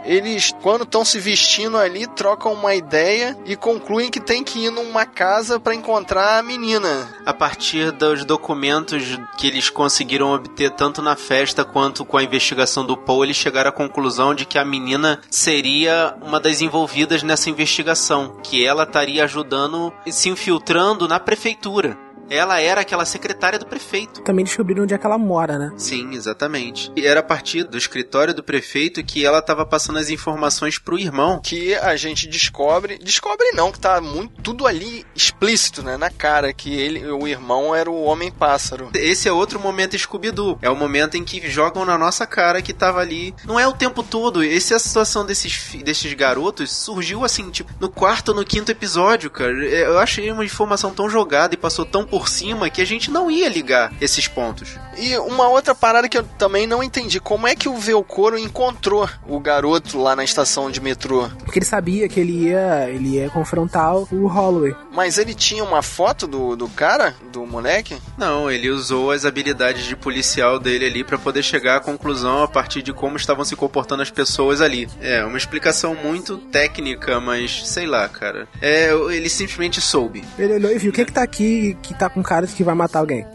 eles, 0.44 0.56
quando 0.62 0.84
estão 0.84 1.06
se 1.06 1.20
vestindo 1.20 1.78
ali, 1.78 2.06
trocam 2.08 2.54
uma 2.54 2.76
ideia 2.76 3.38
e 3.46 3.56
concluem 3.56 4.10
que 4.10 4.20
tem 4.20 4.44
que 4.44 4.66
ir 4.66 4.72
numa 4.72 5.06
casa 5.06 5.60
pra 5.60 5.74
encontrar 5.74 6.40
a 6.40 6.44
menina. 6.44 7.10
A 7.26 7.34
partir 7.34 7.92
dos 7.92 8.26
documentos 8.26 9.20
que 9.38 9.48
eles 9.48 9.70
conseguiram 9.70 10.34
obter 10.34 10.72
tanto 10.72 11.02
na 11.02 11.16
festa 11.16 11.64
quanto 11.64 12.04
com 12.04 12.18
a 12.18 12.24
investigação 12.24 12.86
do 12.86 12.98
Paul, 12.98 13.24
eles 13.24 13.38
chegaram 13.38 13.70
à 13.70 13.74
conclusão 13.74 14.36
de 14.36 14.46
que 14.46 14.58
a 14.58 14.66
menina 14.66 15.20
seria 15.30 16.16
uma 16.22 16.40
das 16.40 16.62
envolvidas 16.62 17.24
nessa 17.24 17.50
investigação, 17.50 18.38
que 18.44 18.66
ela 18.66 18.84
estaria 18.84 19.24
ajudando 19.24 19.94
e 20.06 20.12
se 20.12 20.30
infiltrando 20.30 21.08
na 21.08 21.20
prefeitura. 21.20 21.98
Ela 22.30 22.60
era 22.62 22.82
aquela 22.82 23.06
secretária 23.06 23.60
do 23.60 23.66
prefeito. 23.66 24.22
Também 24.22 24.46
descobriram 24.46 24.84
onde 24.84 24.94
é 24.94 24.98
que 24.98 25.06
ela 25.06 25.18
mora, 25.18 25.58
né? 25.58 25.72
Sim, 25.78 26.14
exatamente. 26.14 26.92
E 26.96 27.06
era 27.06 27.20
a 27.20 27.24
partir 27.24 27.64
do 27.64 27.78
escritório 27.78 28.34
do 28.34 28.44
prefeito 28.44 29.04
que 29.04 29.26
ela 29.26 29.40
estava 29.40 29.66
passando 29.66 30.00
as 30.00 30.10
informações 30.10 30.78
pro 30.80 30.98
irmão. 30.98 31.40
Que 31.44 31.76
a 31.76 31.96
gente 31.96 32.28
descobre. 32.28 32.98
Descobre 32.98 33.52
não, 33.52 33.72
que 33.72 33.80
tá 33.80 34.00
muito 34.02 34.42
tudo 34.42 34.66
ali 34.66 35.06
explícito, 35.16 35.84
né? 35.84 35.98
Na 35.98 36.10
cara, 36.10 36.54
que 36.54 36.74
ele, 36.74 37.06
o 37.12 37.28
irmão 37.28 37.76
era 37.76 37.90
o 37.90 38.04
homem 38.04 38.32
pássaro. 38.32 38.90
Esse 38.94 39.28
é 39.28 39.32
outro 39.32 39.60
momento 39.60 39.98
Scooby-Doo. 39.98 40.60
É 40.62 40.70
o 40.70 40.76
momento 40.76 41.16
em 41.16 41.24
que 41.24 41.50
jogam 41.50 41.86
na 41.86 41.98
nossa 41.98 42.26
cara 42.26 42.62
que 42.62 42.74
tava 42.74 43.00
ali. 43.00 43.34
Não 43.46 43.60
é 43.60 43.68
o 43.68 43.74
tempo 43.74 44.02
todo. 44.02 44.44
Essa 44.44 44.74
é 44.74 44.78
a 44.78 44.80
situação 44.80 45.26
desses, 45.26 45.76
desses 45.84 46.14
garotos 46.14 46.72
surgiu 46.72 47.24
assim, 47.24 47.50
tipo, 47.52 47.72
no 47.80 47.90
quarto 47.90 48.30
ou 48.30 48.36
no 48.36 48.46
quinto 48.46 48.72
episódio, 48.72 49.30
cara. 49.30 49.66
É, 49.66 49.86
Eu 49.86 50.00
achei 50.00 50.32
uma 50.32 50.46
informação 50.46 50.94
tão 50.94 51.10
jogada 51.10 51.54
e 51.54 51.58
passou 51.58 51.86
tão 51.86 52.06
por 52.06 52.23
cima 52.28 52.70
que 52.70 52.82
a 52.82 52.86
gente 52.86 53.12
não 53.12 53.30
ia 53.30 53.50
ligar 53.50 53.92
esses 54.00 54.28
pontos. 54.28 54.78
E 54.98 55.18
uma 55.18 55.48
outra 55.50 55.74
parada 55.74 56.08
que 56.08 56.18
eu 56.18 56.24
também 56.24 56.68
não 56.68 56.84
entendi. 56.84 57.20
Como 57.20 57.48
é 57.48 57.56
que 57.56 57.68
o 57.68 57.76
Velcoro 57.78 58.38
encontrou 58.38 59.10
o 59.28 59.40
garoto 59.40 59.98
lá 59.98 60.16
na 60.16 60.24
estação 60.24 60.70
de 60.70 60.80
metrô? 60.80 61.30
Porque 61.44 61.60
ele 61.60 61.66
sabia 61.66 62.08
que 62.08 62.20
ele 62.20 62.48
ia, 62.48 62.90
ele 62.90 63.16
ia 63.16 63.30
confrontar 63.30 63.96
o 63.96 64.28
Holloway. 64.28 64.76
Mas 64.92 65.18
ele 65.18 65.34
tinha 65.34 65.64
uma 65.64 65.82
foto 65.82 66.28
do, 66.28 66.56
do 66.56 66.68
cara, 66.68 67.16
do 67.32 67.46
moleque? 67.46 67.98
Não, 68.18 68.50
ele 68.50 68.70
usou 68.70 69.12
as 69.12 69.26
habilidades 69.26 69.86
de 69.86 69.96
policial 69.96 70.60
dele 70.60 70.86
ali 70.86 71.04
pra 71.04 71.18
poder 71.18 71.44
chegar 71.44 71.78
à 71.78 71.80
conclusão 71.80 72.44
a 72.44 72.48
partir 72.48 72.82
de 72.82 72.94
como 72.94 73.18
estavam 73.18 73.44
se 73.44 73.56
comportando 73.56 74.02
as 74.04 74.12
pessoas 74.12 74.62
ali. 74.62 74.88
É, 75.02 75.24
uma 75.26 75.38
explicação 75.38 75.96
muito 75.96 76.38
técnica, 76.38 77.20
mas 77.20 77.68
sei 77.68 77.86
lá, 77.86 78.08
cara. 78.08 78.48
É, 78.62 78.92
ele 79.12 79.30
simplesmente 79.30 79.82
soube. 79.82 80.24
Ele 80.38 80.54
olhou 80.54 80.72
e 80.72 80.78
viu 80.78 80.92
quem 80.92 81.06
que 81.06 81.12
tá 81.12 81.24
aqui 81.24 81.78
que 81.82 81.94
tá 81.94 82.03
com 82.10 82.22
cara 82.24 82.46
de 82.48 82.54
que 82.54 82.64
vai 82.64 82.76
matar 82.76 83.00
alguém. 83.00 83.26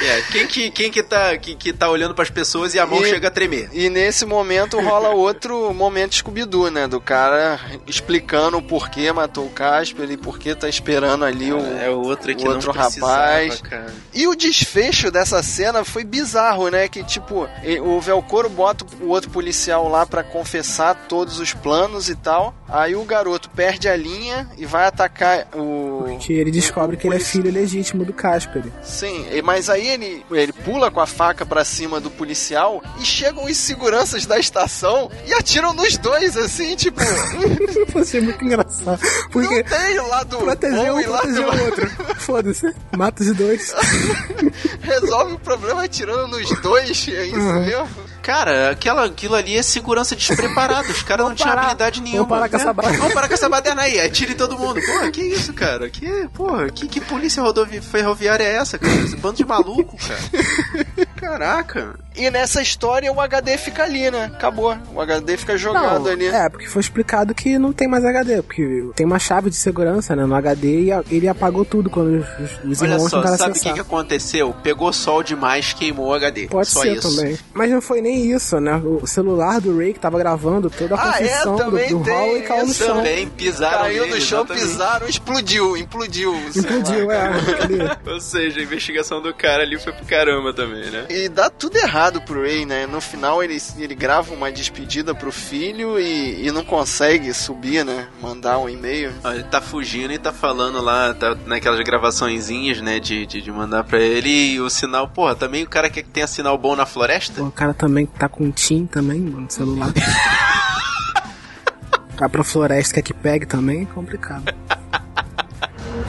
É, 0.00 0.22
quem 0.32 0.46
que, 0.46 0.70
quem 0.70 0.90
que, 0.90 1.02
tá, 1.02 1.36
que, 1.36 1.54
que 1.56 1.72
tá 1.72 1.90
olhando 1.90 2.14
pras 2.14 2.30
pessoas 2.30 2.72
e 2.72 2.78
a 2.78 2.86
mão 2.86 3.04
E- 3.04 3.10
chega 3.10 3.28
a 3.28 3.30
tremer? 3.30 3.68
E 3.72 3.90
nesse 3.90 4.24
momento 4.24 4.80
rola 4.80 5.10
outro 5.10 5.74
momento 5.74 6.14
Scooby-Doo, 6.14 6.70
né? 6.70 6.86
Do 6.86 7.00
cara 7.00 7.60
explicando 7.86 8.56
o 8.56 8.62
porquê 8.62 9.12
matou 9.12 9.44
o 9.46 9.50
Casper 9.50 10.08
e 10.10 10.16
por 10.16 10.38
que 10.38 10.54
tá 10.54 10.68
esperando 10.68 11.24
ali 11.24 11.52
o. 11.52 11.58
É 11.78 11.90
outra 11.90 12.32
que 12.34 12.46
o 12.46 12.50
outro 12.50 12.70
rapaz. 12.70 13.60
cara. 13.60 13.92
E 14.14 14.26
o 14.28 14.34
desfecho 14.36 15.10
dessa 15.10 15.42
cena 15.42 15.84
foi 15.84 16.04
bizarro, 16.04 16.68
né? 16.68 16.88
Que 16.88 17.02
tipo, 17.02 17.48
e- 17.64 17.80
o 17.80 18.00
Velcoro 18.00 18.48
bota 18.48 18.86
o 19.02 19.08
outro 19.08 19.28
policial 19.30 19.88
lá 19.88 20.06
pra 20.06 20.22
confessar 20.22 20.94
todos 21.08 21.38
os 21.40 21.52
planos 21.52 22.08
e 22.08 22.14
tal. 22.14 22.54
Aí 22.68 22.94
o 22.94 23.04
garoto 23.04 23.50
perde 23.50 23.88
a 23.88 23.96
linha 23.96 24.48
e 24.56 24.64
vai 24.64 24.86
atacar 24.86 25.48
o. 25.54 26.16
Que 26.20 26.32
ele 26.34 26.50
descobre 26.52 26.96
que 26.96 27.06
ele 27.06 27.16
é 27.16 27.18
polici- 27.18 27.38
filho 27.48 27.60
legítimo 27.60 28.04
do 28.04 28.12
Casper. 28.12 28.62
Sim, 28.82 29.26
e- 29.32 29.42
mas 29.42 29.68
aí 29.70 29.86
ele, 29.88 30.24
ele 30.30 30.52
pula 30.52 30.90
com 30.90 31.00
a 31.00 31.06
faca 31.06 31.44
pra 31.46 31.64
cima 31.64 32.00
do 32.00 32.10
policial 32.10 32.82
e 33.00 33.04
chegam 33.04 33.44
os 33.44 33.56
seguranças 33.56 34.26
da 34.26 34.38
estação 34.38 35.10
e 35.26 35.32
atiram 35.34 35.72
nos 35.72 35.96
dois, 35.98 36.36
assim, 36.36 36.76
tipo. 36.76 37.00
Vai 37.92 38.04
ser 38.04 38.22
muito 38.22 38.44
engraçado. 38.44 39.00
Porque 39.32 39.54
não 39.56 39.62
tem 39.64 39.98
o 39.98 40.08
lado 40.08 40.38
proteger 40.38 40.92
um, 40.92 41.00
e 41.00 41.06
lado 41.06 41.22
proteger 41.22 41.46
o 41.46 41.64
outro. 41.64 41.90
Foda-se. 42.20 42.74
Mata 42.96 43.22
os 43.22 43.34
dois. 43.34 43.74
Resolve 44.82 45.34
o 45.34 45.38
problema 45.38 45.84
atirando 45.84 46.28
nos 46.28 46.48
dois, 46.60 47.08
é 47.08 47.26
isso 47.26 47.36
Uhum. 47.36 47.64
mesmo? 47.64 47.88
Cara, 48.22 48.70
aquela, 48.70 49.04
aquilo 49.06 49.34
ali 49.34 49.56
é 49.56 49.62
segurança 49.62 50.14
despreparada. 50.14 50.88
Os 50.90 51.02
caras 51.02 51.26
não 51.26 51.34
tinham 51.34 51.50
habilidade 51.52 52.02
nenhuma. 52.02 52.24
Vamos 52.24 52.38
parar 52.38 52.48
com 52.50 52.56
essa 52.56 52.70
É, 52.70 52.72
baderna. 52.74 52.98
Vamos 52.98 53.14
parar 53.14 53.28
com 53.28 53.34
essa 53.34 53.48
baderna 53.48 53.82
aí. 53.82 54.00
Atire 54.00 54.34
todo 54.34 54.58
mundo. 54.58 54.80
Porra, 54.84 55.10
que 55.10 55.22
isso, 55.22 55.52
cara? 55.54 55.88
Que, 55.88 56.28
porra, 56.34 56.68
que, 56.68 56.86
que 56.86 57.00
polícia 57.00 57.42
rodovi- 57.42 57.80
ferroviária 57.80 58.44
é 58.44 58.56
essa, 58.56 58.78
cara? 58.78 58.92
Esse 58.96 59.16
bando 59.16 59.36
de 59.36 59.44
maluco, 59.46 59.96
cara. 59.96 60.20
Caraca. 61.20 61.94
E 62.16 62.30
nessa 62.30 62.60
história 62.60 63.12
o 63.12 63.20
HD 63.20 63.56
fica 63.56 63.84
ali, 63.84 64.10
né? 64.10 64.30
Acabou. 64.34 64.76
O 64.92 65.00
HD 65.00 65.36
fica 65.36 65.56
jogado 65.56 66.04
Não, 66.04 66.10
ali. 66.10 66.26
É, 66.26 66.48
porque 66.48 66.66
foi 66.66 66.80
explicado 66.80 67.34
que 67.34 67.58
não 67.58 67.72
tem 67.72 67.86
mais 67.86 68.04
HD, 68.04 68.42
porque 68.42 68.90
tem 68.96 69.06
uma 69.06 69.18
chave 69.18 69.50
de 69.50 69.56
segurança 69.56 70.16
né, 70.16 70.24
no 70.26 70.34
HD 70.34 70.86
e 70.86 70.90
ele 71.14 71.28
apagou 71.28 71.64
tudo 71.64 71.88
quando 71.88 72.18
os, 72.18 72.70
os 72.72 72.82
Olha 72.82 72.92
irmãos 72.94 73.10
só, 73.10 73.24
sabe 73.36 73.56
o 73.58 73.62
que, 73.62 73.72
que 73.72 73.80
aconteceu? 73.80 74.54
Pegou 74.62 74.92
sol 74.92 75.22
demais, 75.22 75.72
queimou 75.72 76.08
o 76.08 76.14
HD. 76.14 76.48
Pode 76.48 76.68
Só 76.68 76.82
ser 76.82 76.96
isso. 76.96 77.16
também. 77.16 77.38
Mas 77.54 77.70
não 77.70 77.80
foi 77.80 78.00
nem 78.00 78.30
isso, 78.32 78.58
né? 78.60 78.76
O 78.76 79.06
celular 79.06 79.60
do 79.60 79.76
Ray 79.78 79.92
que 79.92 80.00
tava 80.00 80.18
gravando 80.18 80.68
toda 80.70 80.96
a 80.96 80.98
Ah, 81.12 81.16
é, 81.22 81.28
construção 81.28 81.56
do, 81.56 81.64
também 81.64 81.88
do 81.90 82.00
tem 82.04 82.12
hall 82.14 82.36
e 82.36 82.42
caiu 82.42 82.66
no 82.66 82.74
chão. 82.74 82.96
Também 82.96 83.28
pisaram 83.28 83.78
Caiu 83.78 84.02
nele, 84.04 84.14
no 84.16 84.20
chão, 84.20 84.40
exatamente. 84.40 84.66
pisaram, 84.66 85.08
explodiu, 85.08 85.76
implodiu. 85.76 86.34
celular. 86.52 86.78
Implodiu, 86.78 87.10
é. 87.12 87.98
Ou 88.12 88.20
seja, 88.20 88.60
a 88.60 88.62
investigação 88.62 89.22
do 89.22 89.32
cara 89.32 89.62
ali 89.62 89.78
foi 89.78 89.92
pro 89.92 90.04
caramba 90.04 90.52
também, 90.52 90.90
né? 90.90 91.06
E 91.08 91.28
dá 91.28 91.48
tudo 91.48 91.76
errado 91.78 92.20
pro 92.20 92.42
Ray, 92.42 92.66
né? 92.66 92.86
No 92.86 93.00
final 93.00 93.42
ele, 93.42 93.56
ele 93.78 93.94
grava 93.94 94.34
uma 94.34 94.52
despedida 94.52 95.14
pro 95.14 95.32
filho 95.32 95.98
e, 95.98 96.46
e 96.46 96.52
não 96.52 96.62
consegue 96.62 97.32
subir, 97.32 97.82
né? 97.84 98.08
Mandar 98.20 98.58
um 98.58 98.68
e-mail. 98.68 99.12
Ó, 99.24 99.32
Ele 99.32 99.44
tá 99.44 99.60
fugindo 99.60 100.12
e 100.12 100.18
tá 100.18 100.32
falando 100.32 100.82
lá, 100.82 101.14
tá 101.14 101.34
naquelas 101.46 101.80
gravaçõezinhas, 101.80 102.82
né, 102.82 103.00
de, 103.00 103.24
de, 103.24 103.40
de 103.40 103.50
mandar 103.50 103.84
pra 103.84 103.98
ele 103.98 104.28
e 104.28 104.60
o 104.60 104.68
sinal, 104.68 105.08
porra, 105.08 105.34
também 105.34 105.64
o 105.64 105.68
cara 105.68 105.88
quer 105.88 106.02
que 106.02 106.10
tenha 106.10 106.26
sinal 106.26 106.58
bom 106.58 106.76
na 106.76 106.84
floresta? 106.84 107.40
Pô, 107.40 107.48
o 107.48 107.52
cara 107.52 107.72
também 107.72 108.04
tá 108.04 108.28
com 108.28 108.44
um 108.44 108.50
TIM 108.50 108.86
também 108.86 109.18
no 109.18 109.50
celular. 109.50 109.90
Vai 112.18 112.28
pra 112.28 112.44
floresta, 112.44 112.94
quer 112.94 113.02
que 113.02 113.14
pegue 113.14 113.46
também, 113.46 113.82
é 113.82 113.86
complicado. 113.86 114.44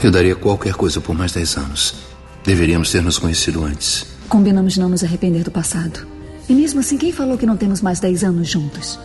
Eu 0.03 0.11
daria 0.11 0.35
qualquer 0.35 0.73
coisa 0.73 0.99
por 0.99 1.15
mais 1.15 1.31
10 1.31 1.57
anos. 1.57 1.95
Deveríamos 2.43 2.91
ter 2.91 3.01
nos 3.01 3.17
conhecido 3.17 3.63
antes. 3.63 4.18
Combinamos 4.29 4.77
não 4.77 4.87
nos 4.87 5.03
arrepender 5.03 5.43
do 5.43 5.51
passado. 5.51 6.07
E 6.47 6.53
mesmo 6.53 6.79
assim, 6.79 6.97
quem 6.97 7.11
falou 7.11 7.37
que 7.37 7.45
não 7.45 7.57
temos 7.57 7.81
mais 7.81 7.99
10 7.99 8.23
anos 8.23 8.47
juntos? 8.47 8.99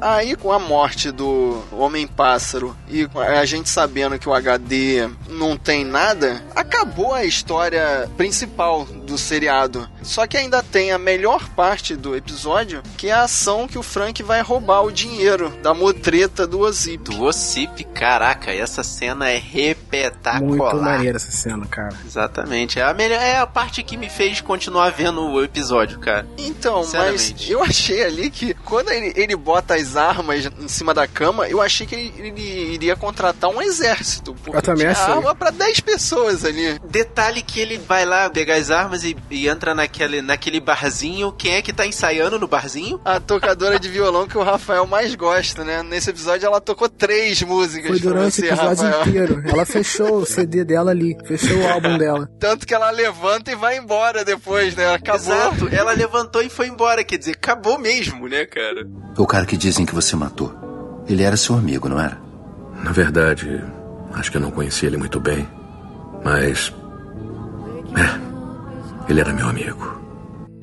Aí, 0.00 0.34
com 0.34 0.50
a 0.50 0.58
morte 0.58 1.10
do 1.10 1.62
Homem-Pássaro 1.70 2.74
e 2.88 3.06
a 3.14 3.44
gente 3.44 3.68
sabendo 3.68 4.18
que 4.18 4.26
o 4.26 4.32
HD 4.32 5.10
não 5.28 5.58
tem 5.58 5.84
nada, 5.84 6.42
acabou 6.56 7.12
a 7.12 7.24
história 7.24 8.08
principal 8.16 8.88
do 9.10 9.18
seriado. 9.18 9.88
Só 10.02 10.26
que 10.26 10.36
ainda 10.36 10.62
tem 10.62 10.92
a 10.92 10.98
melhor 10.98 11.48
parte 11.50 11.96
do 11.96 12.14
episódio, 12.16 12.82
que 12.96 13.08
é 13.08 13.12
a 13.12 13.22
ação 13.24 13.66
que 13.66 13.78
o 13.78 13.82
Frank 13.82 14.22
vai 14.22 14.40
roubar 14.40 14.82
o 14.82 14.92
dinheiro 14.92 15.50
da 15.62 15.74
motreta 15.74 16.46
do 16.46 16.60
Ozip. 16.60 17.02
Do 17.04 17.24
Ossip, 17.24 17.84
caraca, 17.84 18.52
essa 18.52 18.82
cena 18.82 19.28
é 19.28 19.36
repetacular. 19.38 20.74
Muito 20.74 20.76
maneira 20.84 21.16
essa 21.16 21.32
cena, 21.32 21.66
cara. 21.66 21.94
Exatamente, 22.06 22.78
é 22.78 22.82
a, 22.82 22.94
melhor, 22.94 23.20
é 23.20 23.36
a 23.38 23.46
parte 23.46 23.82
que 23.82 23.96
me 23.96 24.08
fez 24.08 24.40
continuar 24.40 24.90
vendo 24.90 25.20
o 25.22 25.42
episódio, 25.42 25.98
cara. 25.98 26.26
Então, 26.38 26.84
mas 26.92 27.34
eu 27.48 27.62
achei 27.62 28.04
ali 28.04 28.30
que 28.30 28.54
quando 28.54 28.90
ele, 28.90 29.12
ele 29.16 29.34
bota 29.36 29.74
as 29.74 29.96
armas 29.96 30.46
em 30.58 30.68
cima 30.68 30.94
da 30.94 31.06
cama, 31.06 31.48
eu 31.48 31.60
achei 31.60 31.86
que 31.86 31.94
ele, 31.94 32.14
ele 32.18 32.74
iria 32.74 32.94
contratar 32.94 33.50
um 33.50 33.60
exército. 33.60 34.34
Porque 34.44 34.56
Eu 34.56 34.62
também 34.62 34.80
tinha 34.86 34.92
achei. 34.92 35.14
arma 35.14 35.34
pra 35.34 35.50
10 35.50 35.80
pessoas 35.80 36.44
ali. 36.44 36.78
Detalhe 36.88 37.42
que 37.42 37.58
ele 37.58 37.78
vai 37.78 38.04
lá 38.04 38.30
pegar 38.30 38.54
as 38.54 38.70
armas 38.70 38.99
e, 39.04 39.16
e 39.30 39.48
entra 39.48 39.74
naquele, 39.74 40.22
naquele 40.22 40.60
barzinho. 40.60 41.32
Quem 41.32 41.54
é 41.54 41.62
que 41.62 41.72
tá 41.72 41.86
ensaiando 41.86 42.38
no 42.38 42.46
barzinho? 42.48 43.00
A 43.04 43.20
tocadora 43.20 43.78
de 43.78 43.88
violão 43.88 44.26
que 44.26 44.38
o 44.38 44.42
Rafael 44.42 44.86
mais 44.86 45.14
gosta, 45.14 45.64
né? 45.64 45.82
Nesse 45.82 46.10
episódio 46.10 46.46
ela 46.46 46.60
tocou 46.60 46.88
três 46.88 47.42
músicas 47.42 47.90
Foi 47.90 48.00
durante 48.00 48.36
você, 48.36 48.42
o 48.42 48.46
episódio 48.46 48.84
Rafael. 48.84 49.06
inteiro. 49.08 49.42
Ela 49.46 49.64
fechou 49.66 50.18
o 50.18 50.26
CD 50.26 50.64
dela 50.64 50.90
ali, 50.90 51.16
fechou 51.24 51.56
o 51.58 51.68
álbum 51.68 51.98
dela. 51.98 52.28
Tanto 52.38 52.66
que 52.66 52.74
ela 52.74 52.90
levanta 52.90 53.50
e 53.50 53.56
vai 53.56 53.78
embora 53.78 54.24
depois, 54.24 54.74
né? 54.76 54.94
Acabou. 54.94 55.20
Exato, 55.20 55.68
ela 55.72 55.92
levantou 55.92 56.42
e 56.42 56.48
foi 56.48 56.68
embora, 56.68 57.04
quer 57.04 57.18
dizer, 57.18 57.32
acabou 57.32 57.78
mesmo, 57.78 58.28
né, 58.28 58.44
cara? 58.46 58.86
O 59.16 59.26
cara 59.26 59.46
que 59.46 59.56
dizem 59.56 59.84
que 59.84 59.94
você 59.94 60.16
matou. 60.16 60.54
Ele 61.08 61.22
era 61.22 61.36
seu 61.36 61.54
amigo, 61.54 61.88
não 61.88 61.98
era? 61.98 62.18
Na 62.82 62.92
verdade, 62.92 63.62
acho 64.14 64.30
que 64.30 64.36
eu 64.36 64.40
não 64.40 64.50
conhecia 64.50 64.88
ele 64.88 64.96
muito 64.96 65.18
bem. 65.20 65.46
Mas. 66.24 66.72
É. 67.96 68.29
Ele 69.08 69.20
era 69.20 69.32
meu 69.32 69.48
amigo. 69.48 70.00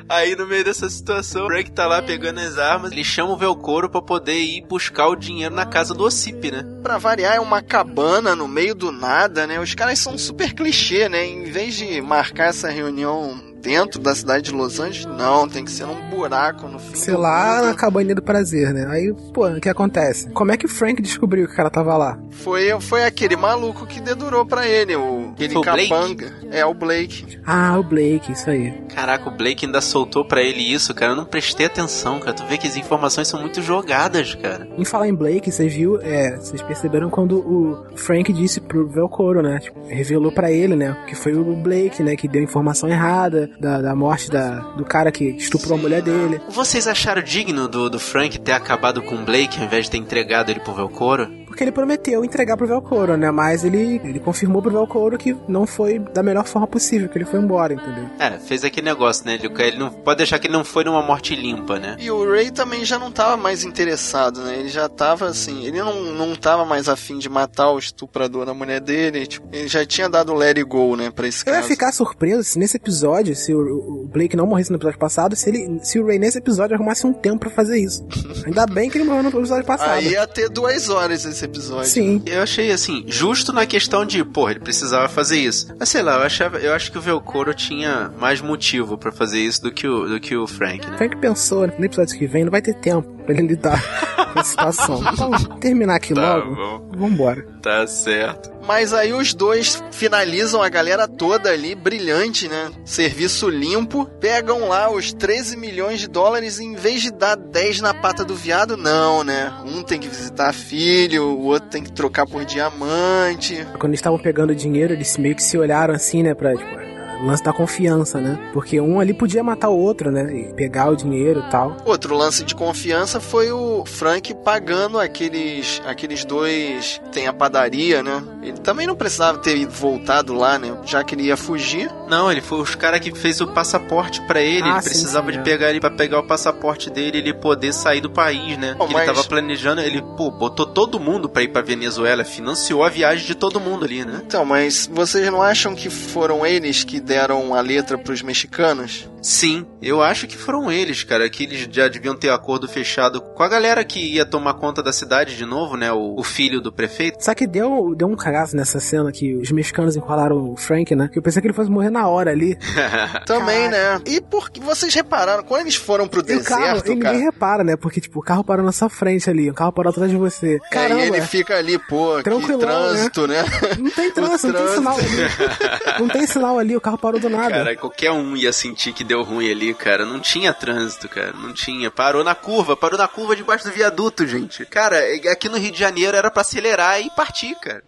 Aí 0.09 0.37
no 0.37 0.47
meio 0.47 0.63
dessa 0.63 0.89
situação, 0.89 1.43
o 1.43 1.47
Frank 1.47 1.69
tá 1.71 1.85
lá 1.85 2.01
pegando 2.01 2.39
as 2.39 2.57
armas, 2.57 2.93
ele 2.93 3.03
chama 3.03 3.33
o 3.33 3.37
Velcoro 3.37 3.89
pra 3.89 4.01
poder 4.01 4.39
ir 4.39 4.65
buscar 4.65 5.07
o 5.07 5.17
dinheiro 5.17 5.53
na 5.53 5.65
casa 5.65 5.93
do 5.93 6.05
Ossip, 6.05 6.49
né? 6.49 6.63
Pra 6.81 6.97
variar, 6.97 7.35
é 7.35 7.39
uma 7.41 7.61
cabana 7.61 8.33
no 8.33 8.47
meio 8.47 8.73
do 8.73 8.89
nada, 8.89 9.45
né? 9.45 9.59
Os 9.59 9.75
caras 9.75 9.99
são 9.99 10.17
super 10.17 10.53
clichê, 10.53 11.09
né? 11.09 11.25
Em 11.25 11.51
vez 11.51 11.75
de 11.75 11.99
marcar 12.01 12.49
essa 12.49 12.69
reunião 12.69 13.37
dentro 13.61 13.99
da 13.99 14.13
cidade 14.15 14.43
de 14.45 14.51
Los 14.51 14.79
Angeles, 14.79 15.05
não, 15.17 15.47
tem 15.47 15.63
que 15.65 15.71
ser 15.71 15.85
num 15.85 16.09
buraco 16.09 16.67
no 16.67 16.79
fim 16.79 16.95
Sei 16.95 17.15
lá, 17.15 17.61
na 17.61 17.67
mundo. 17.67 17.77
cabaninha 17.77 18.15
do 18.15 18.21
prazer, 18.21 18.73
né? 18.73 18.87
Aí, 18.89 19.13
pô, 19.33 19.47
o 19.47 19.59
que 19.61 19.69
acontece? 19.69 20.29
Como 20.31 20.51
é 20.51 20.57
que 20.57 20.65
o 20.65 20.69
Frank 20.69 21.01
descobriu 21.01 21.45
que 21.47 21.53
o 21.53 21.55
cara 21.55 21.69
tava 21.69 21.95
lá? 21.97 22.17
Foi, 22.31 22.69
foi 22.79 23.03
aquele 23.03 23.35
maluco 23.35 23.85
que 23.85 23.99
dedurou 23.99 24.45
pra 24.45 24.67
ele, 24.67 24.95
o, 24.95 25.31
aquele 25.33 25.53
Foi 25.53 25.61
o 25.61 25.65
Blake? 25.73 25.89
capanga. 25.89 26.33
É, 26.51 26.65
o 26.65 26.73
Blake. 26.73 27.39
Ah, 27.45 27.77
o 27.79 27.83
Blake, 27.83 28.31
isso 28.31 28.49
aí. 28.49 28.71
Caraca, 28.93 29.29
o 29.29 29.35
Blake 29.35 29.65
ainda 29.65 29.81
soltou 29.81 30.25
pra 30.25 30.41
ele 30.41 30.61
isso, 30.61 30.93
cara. 30.93 31.11
Eu 31.11 31.15
não 31.15 31.25
prestei 31.25 31.65
atenção, 31.65 32.19
cara. 32.19 32.33
Tu 32.33 32.45
vê 32.45 32.57
que 32.57 32.67
as 32.67 32.77
informações 32.77 33.27
são 33.27 33.39
muito 33.41 33.61
jogadas, 33.61 34.33
cara. 34.35 34.67
Em 34.77 34.85
falar 34.85 35.07
em 35.07 35.13
Blake, 35.13 35.51
vocês 35.51 35.73
viu, 35.73 35.99
é, 36.01 36.35
vocês 36.37 36.61
perceberam 36.61 37.09
quando 37.09 37.37
o 37.39 37.85
Frank 37.95 38.31
disse 38.33 38.59
pro 38.61 38.87
Velcoro, 38.87 39.41
né? 39.41 39.59
Tipo, 39.59 39.79
revelou 39.87 40.31
pra 40.31 40.51
ele, 40.51 40.75
né? 40.75 40.97
Que 41.07 41.15
foi 41.15 41.33
o 41.33 41.55
Blake, 41.55 42.01
né? 42.03 42.15
Que 42.15 42.27
deu 42.27 42.41
informação 42.41 42.89
errada 42.89 43.49
da, 43.59 43.81
da 43.81 43.95
morte 43.95 44.29
da, 44.29 44.59
do 44.75 44.85
cara 44.85 45.11
que 45.11 45.25
estuprou 45.25 45.77
a 45.77 45.81
mulher 45.81 46.01
dele. 46.01 46.39
Vocês 46.49 46.87
acharam 46.87 47.21
digno 47.21 47.67
do, 47.67 47.89
do 47.89 47.99
Frank 47.99 48.39
ter 48.39 48.51
acabado 48.51 49.01
com 49.01 49.15
o 49.15 49.25
Blake 49.25 49.59
ao 49.59 49.65
invés 49.65 49.85
de 49.85 49.91
ter 49.91 49.97
entregado 49.97 50.49
ele 50.49 50.59
pro 50.59 50.73
Velcoro? 50.73 51.46
Porque 51.57 51.63
ele 51.63 51.71
prometeu 51.71 52.23
entregar 52.23 52.55
pro 52.55 52.67
Velcoro, 52.67 53.17
né? 53.17 53.31
Mas 53.31 53.63
ele, 53.63 53.99
ele 54.03 54.19
confirmou 54.19 54.61
pro 54.61 54.69
Velcoro 54.69 55.17
que 55.17 55.35
não 55.47 55.65
foi 55.65 55.97
da 55.97 56.21
melhor 56.21 56.45
forma 56.45 56.67
possível, 56.67 57.09
que 57.09 57.17
ele 57.17 57.25
foi 57.25 57.39
embora, 57.39 57.73
entendeu? 57.73 58.07
É, 58.19 58.37
fez 58.37 58.63
aquele 58.63 58.85
negócio, 58.85 59.25
né? 59.25 59.39
Ele, 59.41 59.51
ele 59.63 59.79
não 59.79 59.89
pode 59.89 60.17
deixar 60.17 60.37
que 60.37 60.45
ele 60.45 60.53
não 60.53 60.63
foi 60.63 60.83
numa 60.83 61.01
morte 61.01 61.35
limpa, 61.35 61.79
né? 61.79 61.95
E 61.97 62.11
o 62.11 62.31
Ray 62.31 62.51
também 62.51 62.85
já 62.85 62.99
não 62.99 63.11
tava 63.11 63.35
mais 63.37 63.63
interessado, 63.63 64.41
né? 64.41 64.59
Ele 64.59 64.69
já 64.69 64.87
tava 64.87 65.25
assim, 65.25 65.65
ele 65.65 65.79
não, 65.79 65.99
não 66.13 66.35
tava 66.35 66.63
mais 66.63 66.87
afim 66.87 67.17
de 67.17 67.27
matar 67.27 67.71
o 67.71 67.79
estuprador 67.79 68.45
da 68.45 68.53
mulher 68.53 68.79
dele. 68.79 69.25
Tipo, 69.25 69.47
ele 69.51 69.67
já 69.67 69.83
tinha 69.83 70.07
dado 70.07 70.33
o 70.33 70.35
let 70.35 70.57
it 70.59 70.63
go, 70.63 70.95
né, 70.95 71.09
pra 71.09 71.27
esse 71.27 71.43
Eu 71.43 71.53
ia 71.53 71.61
caso. 71.61 71.69
ficar 71.69 71.91
surpreso 71.91 72.43
se 72.43 72.59
nesse 72.59 72.77
episódio, 72.77 73.35
se 73.35 73.51
o, 73.51 74.03
o 74.03 74.07
Blake 74.07 74.37
não 74.37 74.45
morresse 74.45 74.69
no 74.69 74.77
episódio 74.77 74.99
passado, 74.99 75.35
se 75.35 75.49
ele, 75.49 75.79
se 75.81 75.99
o 75.99 76.05
Ray 76.05 76.19
nesse 76.19 76.37
episódio 76.37 76.75
arrumasse 76.75 77.07
um 77.07 77.13
tempo 77.13 77.39
pra 77.39 77.49
fazer 77.49 77.79
isso. 77.79 78.07
Ainda 78.45 78.67
bem 78.67 78.91
que 78.91 78.99
ele 78.99 79.05
morreu 79.05 79.23
no 79.23 79.29
episódio 79.29 79.65
passado. 79.65 79.93
Aí 79.93 80.11
ia 80.11 80.27
ter 80.27 80.49
duas 80.49 80.87
horas 80.87 81.25
esse 81.25 81.46
episódio. 81.47 81.89
Sim. 81.89 82.21
Eu 82.25 82.41
achei 82.43 82.71
assim, 82.71 83.03
justo 83.07 83.51
na 83.51 83.65
questão 83.65 84.05
de, 84.05 84.23
porra, 84.23 84.51
ele 84.51 84.59
precisava 84.59 85.07
fazer 85.09 85.39
isso. 85.39 85.67
Mas 85.79 85.89
sei 85.89 86.01
lá, 86.01 86.15
eu 86.17 86.23
achava, 86.23 86.57
eu 86.59 86.73
acho 86.73 86.91
que 86.91 86.97
o 86.97 87.01
Velcoro 87.01 87.53
tinha 87.53 88.11
mais 88.19 88.41
motivo 88.41 88.97
pra 88.97 89.11
fazer 89.11 89.39
isso 89.39 89.61
do 89.63 89.71
que 89.71 89.87
o, 89.87 90.07
do 90.07 90.19
que 90.19 90.35
o 90.35 90.45
Frank, 90.47 90.89
né? 90.89 90.97
Frank 90.97 91.15
pensou, 91.17 91.67
no 91.67 91.85
episódio 91.85 92.17
que 92.17 92.27
vem 92.27 92.43
não 92.45 92.51
vai 92.51 92.61
ter 92.61 92.75
tempo 92.75 93.07
pra 93.25 93.33
ele 93.33 93.47
lidar 93.47 93.81
com 94.33 94.39
a 94.39 94.43
situação. 94.43 95.01
Então, 95.17 95.31
terminar 95.59 95.95
aqui 95.95 96.13
Tá 96.13 96.35
logo. 96.35 96.55
bom. 96.55 96.91
Vambora. 96.97 97.45
Tá 97.61 97.85
certo. 97.87 98.51
Mas 98.65 98.93
aí 98.93 99.13
os 99.13 99.33
dois 99.33 99.81
finalizam 99.91 100.61
a 100.61 100.67
galera 100.69 101.07
toda 101.07 101.49
ali, 101.49 101.73
brilhante, 101.73 102.47
né? 102.49 102.69
Serviço 102.85 103.49
limpo. 103.49 104.05
Pegam 104.19 104.67
lá 104.67 104.91
os 104.91 105.13
13 105.13 105.55
milhões 105.55 105.99
de 106.01 106.07
dólares 106.07 106.59
e 106.59 106.65
em 106.65 106.75
vez 106.75 107.01
de 107.01 107.11
dar 107.11 107.35
10 107.35 107.79
na 107.81 107.93
pata 107.93 108.25
do 108.25 108.35
viado, 108.35 108.75
não, 108.75 109.23
né? 109.23 109.53
Um 109.65 109.83
tem 109.83 109.99
que 109.99 110.07
visitar 110.09 110.53
filho, 110.53 111.36
o 111.37 111.45
outro 111.45 111.69
tem 111.69 111.83
que 111.83 111.91
trocar 111.91 112.25
por 112.25 112.43
diamante. 112.43 113.65
Quando 113.79 113.91
eles 113.91 113.99
estavam 113.99 114.19
pegando 114.19 114.55
dinheiro, 114.55 114.93
eles 114.93 115.17
meio 115.17 115.35
que 115.35 115.43
se 115.43 115.57
olharam 115.57 115.93
assim, 115.93 116.23
né, 116.23 116.33
pra, 116.33 116.55
tipo, 116.55 116.77
lance 117.23 117.43
da 117.43 117.53
confiança, 117.53 118.19
né? 118.19 118.37
Porque 118.53 118.79
um 118.79 118.99
ali 118.99 119.13
podia 119.13 119.43
matar 119.43 119.69
o 119.69 119.77
outro, 119.77 120.11
né? 120.11 120.33
E 120.33 120.53
pegar 120.53 120.89
o 120.89 120.95
dinheiro 120.95 121.43
e 121.45 121.49
tal. 121.49 121.75
Outro 121.85 122.15
lance 122.15 122.43
de 122.43 122.53
confiança 122.55 123.19
foi 123.19 123.51
o 123.51 123.83
Frank 123.85 124.33
pagando 124.35 124.99
aqueles 124.99 125.81
aqueles 125.85 126.23
dois 126.23 127.01
tem 127.11 127.27
a 127.27 127.33
padaria, 127.33 128.03
né? 128.03 128.23
Ele 128.41 128.57
também 128.59 128.87
não 128.87 128.95
precisava 128.95 129.37
ter 129.39 129.65
voltado 129.65 130.33
lá, 130.33 130.59
né? 130.59 130.77
Já 130.85 131.03
que 131.03 131.15
ele 131.15 131.23
ia 131.23 131.37
fugir. 131.37 131.89
Não, 132.07 132.31
ele 132.31 132.41
foi 132.41 132.59
os 132.61 132.75
cara 132.75 132.99
que 132.99 133.13
fez 133.13 133.41
o 133.41 133.47
passaporte 133.47 134.21
pra 134.21 134.41
ele. 134.41 134.63
Ah, 134.63 134.73
ele 134.73 134.81
sim, 134.81 134.89
precisava 134.89 135.27
sim, 135.27 135.33
de 135.33 135.39
é. 135.39 135.41
pegar 135.43 135.69
ele 135.69 135.79
pra 135.79 135.91
pegar 135.91 136.19
o 136.19 136.23
passaporte 136.23 136.89
dele 136.89 137.17
e 137.17 137.21
ele 137.21 137.33
poder 137.33 137.73
sair 137.73 138.01
do 138.01 138.09
país, 138.09 138.57
né? 138.57 138.75
Bom, 138.77 138.87
Que 138.87 138.93
mas- 138.93 139.07
Ele 139.07 139.15
tava 139.15 139.27
planejando, 139.27 139.81
ele, 139.81 140.01
pô, 140.15 140.31
botou 140.31 140.65
todo 140.65 140.99
mundo 140.99 141.27
pra 141.29 141.43
ir 141.43 141.49
pra 141.49 141.61
Venezuela, 141.61 142.23
financiou 142.23 142.83
a 142.83 142.89
viagem 142.89 143.25
de 143.25 143.35
todo 143.35 143.59
mundo 143.59 143.85
ali, 143.85 144.05
né? 144.05 144.21
Então, 144.25 144.45
mas 144.45 144.89
vocês 144.91 145.29
não 145.31 145.41
acham 145.41 145.75
que 145.75 145.89
foram 145.89 146.45
eles 146.45 146.83
que 146.83 146.99
deram 146.99 147.53
a 147.53 147.61
letra 147.61 147.97
pros 147.97 148.21
mexicanos? 148.21 149.09
Sim, 149.21 149.65
eu 149.81 150.01
acho 150.01 150.25
que 150.27 150.37
foram 150.37 150.71
eles, 150.71 151.03
cara, 151.03 151.29
que 151.29 151.43
eles 151.43 151.67
já 151.69 151.87
deviam 151.87 152.15
ter 152.15 152.29
acordo 152.29 152.67
fechado 152.67 153.19
com 153.19 153.43
a 153.43 153.47
galera 153.49 153.83
que 153.83 153.99
ia 153.99 154.25
tomar 154.25 154.53
conta 154.53 154.81
da 154.81 154.93
cidade 154.93 155.35
de 155.35 155.45
novo, 155.45 155.75
né? 155.75 155.91
O, 155.91 156.15
o 156.17 156.23
filho 156.23 156.61
do 156.61 156.71
prefeito. 156.71 157.17
Só 157.23 157.33
que 157.33 157.45
deu, 157.45 157.93
deu 157.95 158.07
um 158.07 158.15
cagaço 158.15 158.55
nessa 158.55 158.79
cena 158.79 159.11
que 159.11 159.35
os 159.35 159.51
mexicanos 159.51 159.95
enrolaram 159.95 160.51
o 160.51 160.55
Frank, 160.55 160.95
né? 160.95 161.09
Que 161.11 161.17
eu 161.19 161.21
pensei 161.23 161.41
que 161.41 161.47
ele 161.47 161.53
fosse 161.53 161.69
morrer 161.69 161.89
na 161.89 161.96
na 161.97 162.07
hora 162.07 162.31
ali. 162.31 162.57
Também, 163.25 163.67
né? 163.69 163.99
E 164.05 164.21
porque 164.21 164.59
vocês 164.59 164.93
repararam, 164.93 165.43
quando 165.43 165.61
eles 165.61 165.75
foram 165.75 166.07
pro 166.07 166.19
E 166.27 166.35
o 166.35 166.43
carro, 166.43 166.61
deserto, 166.61 166.91
e 166.91 166.97
cara. 166.99 167.13
ninguém 167.13 167.25
repara, 167.25 167.63
né? 167.63 167.75
Porque, 167.75 167.99
tipo, 167.99 168.19
o 168.19 168.23
carro 168.23 168.43
parou 168.43 168.65
na 168.65 168.71
sua 168.71 168.89
frente 168.89 169.29
ali, 169.29 169.49
o 169.49 169.53
carro 169.53 169.71
parou 169.71 169.89
atrás 169.89 170.09
de 170.11 170.17
você. 170.17 170.55
É, 170.55 170.69
Caramba, 170.69 171.01
e 171.01 171.07
ele 171.07 171.21
fica 171.21 171.55
ali, 171.57 171.77
pô, 171.79 172.17
que 172.17 172.23
Tranquilão, 172.23 172.59
trânsito, 172.59 173.27
né? 173.27 173.43
não 173.79 173.91
tem 173.91 174.11
trânsito, 174.13 174.53
não 174.53 174.65
tem 174.65 174.75
sinal 174.75 174.97
ali. 174.97 175.99
Não 175.99 176.07
tem 176.09 176.27
sinal 176.27 176.59
ali, 176.59 176.75
o 176.75 176.81
carro 176.81 176.97
parou 176.97 177.19
do 177.19 177.29
nada. 177.29 177.49
Cara, 177.49 177.75
qualquer 177.75 178.11
um 178.11 178.35
ia 178.35 178.53
sentir 178.53 178.93
que 178.93 179.03
deu 179.03 179.23
ruim 179.23 179.49
ali, 179.51 179.73
cara. 179.73 180.05
Não 180.05 180.19
tinha 180.19 180.53
trânsito, 180.53 181.09
cara. 181.09 181.33
Não 181.33 181.53
tinha. 181.53 181.89
Parou 181.89 182.23
na 182.23 182.35
curva, 182.35 182.75
parou 182.75 182.97
na 182.97 183.07
curva 183.07 183.35
debaixo 183.35 183.65
do 183.65 183.71
viaduto, 183.71 184.25
gente. 184.27 184.65
Cara, 184.65 184.97
aqui 185.31 185.49
no 185.49 185.57
Rio 185.57 185.71
de 185.71 185.79
Janeiro 185.79 186.15
era 186.15 186.29
pra 186.29 186.41
acelerar 186.41 187.01
e 187.01 187.09
partir, 187.15 187.55
cara. 187.55 187.83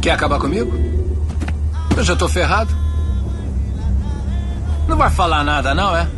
Quer 0.00 0.10
acabar 0.10 0.38
comigo? 0.38 0.72
Eu 1.96 2.02
já 2.02 2.16
tô 2.16 2.28
ferrado. 2.28 2.70
Não 4.88 4.96
vai 4.96 5.10
falar 5.10 5.44
nada, 5.44 5.74
não, 5.74 5.96
é? 5.96 6.08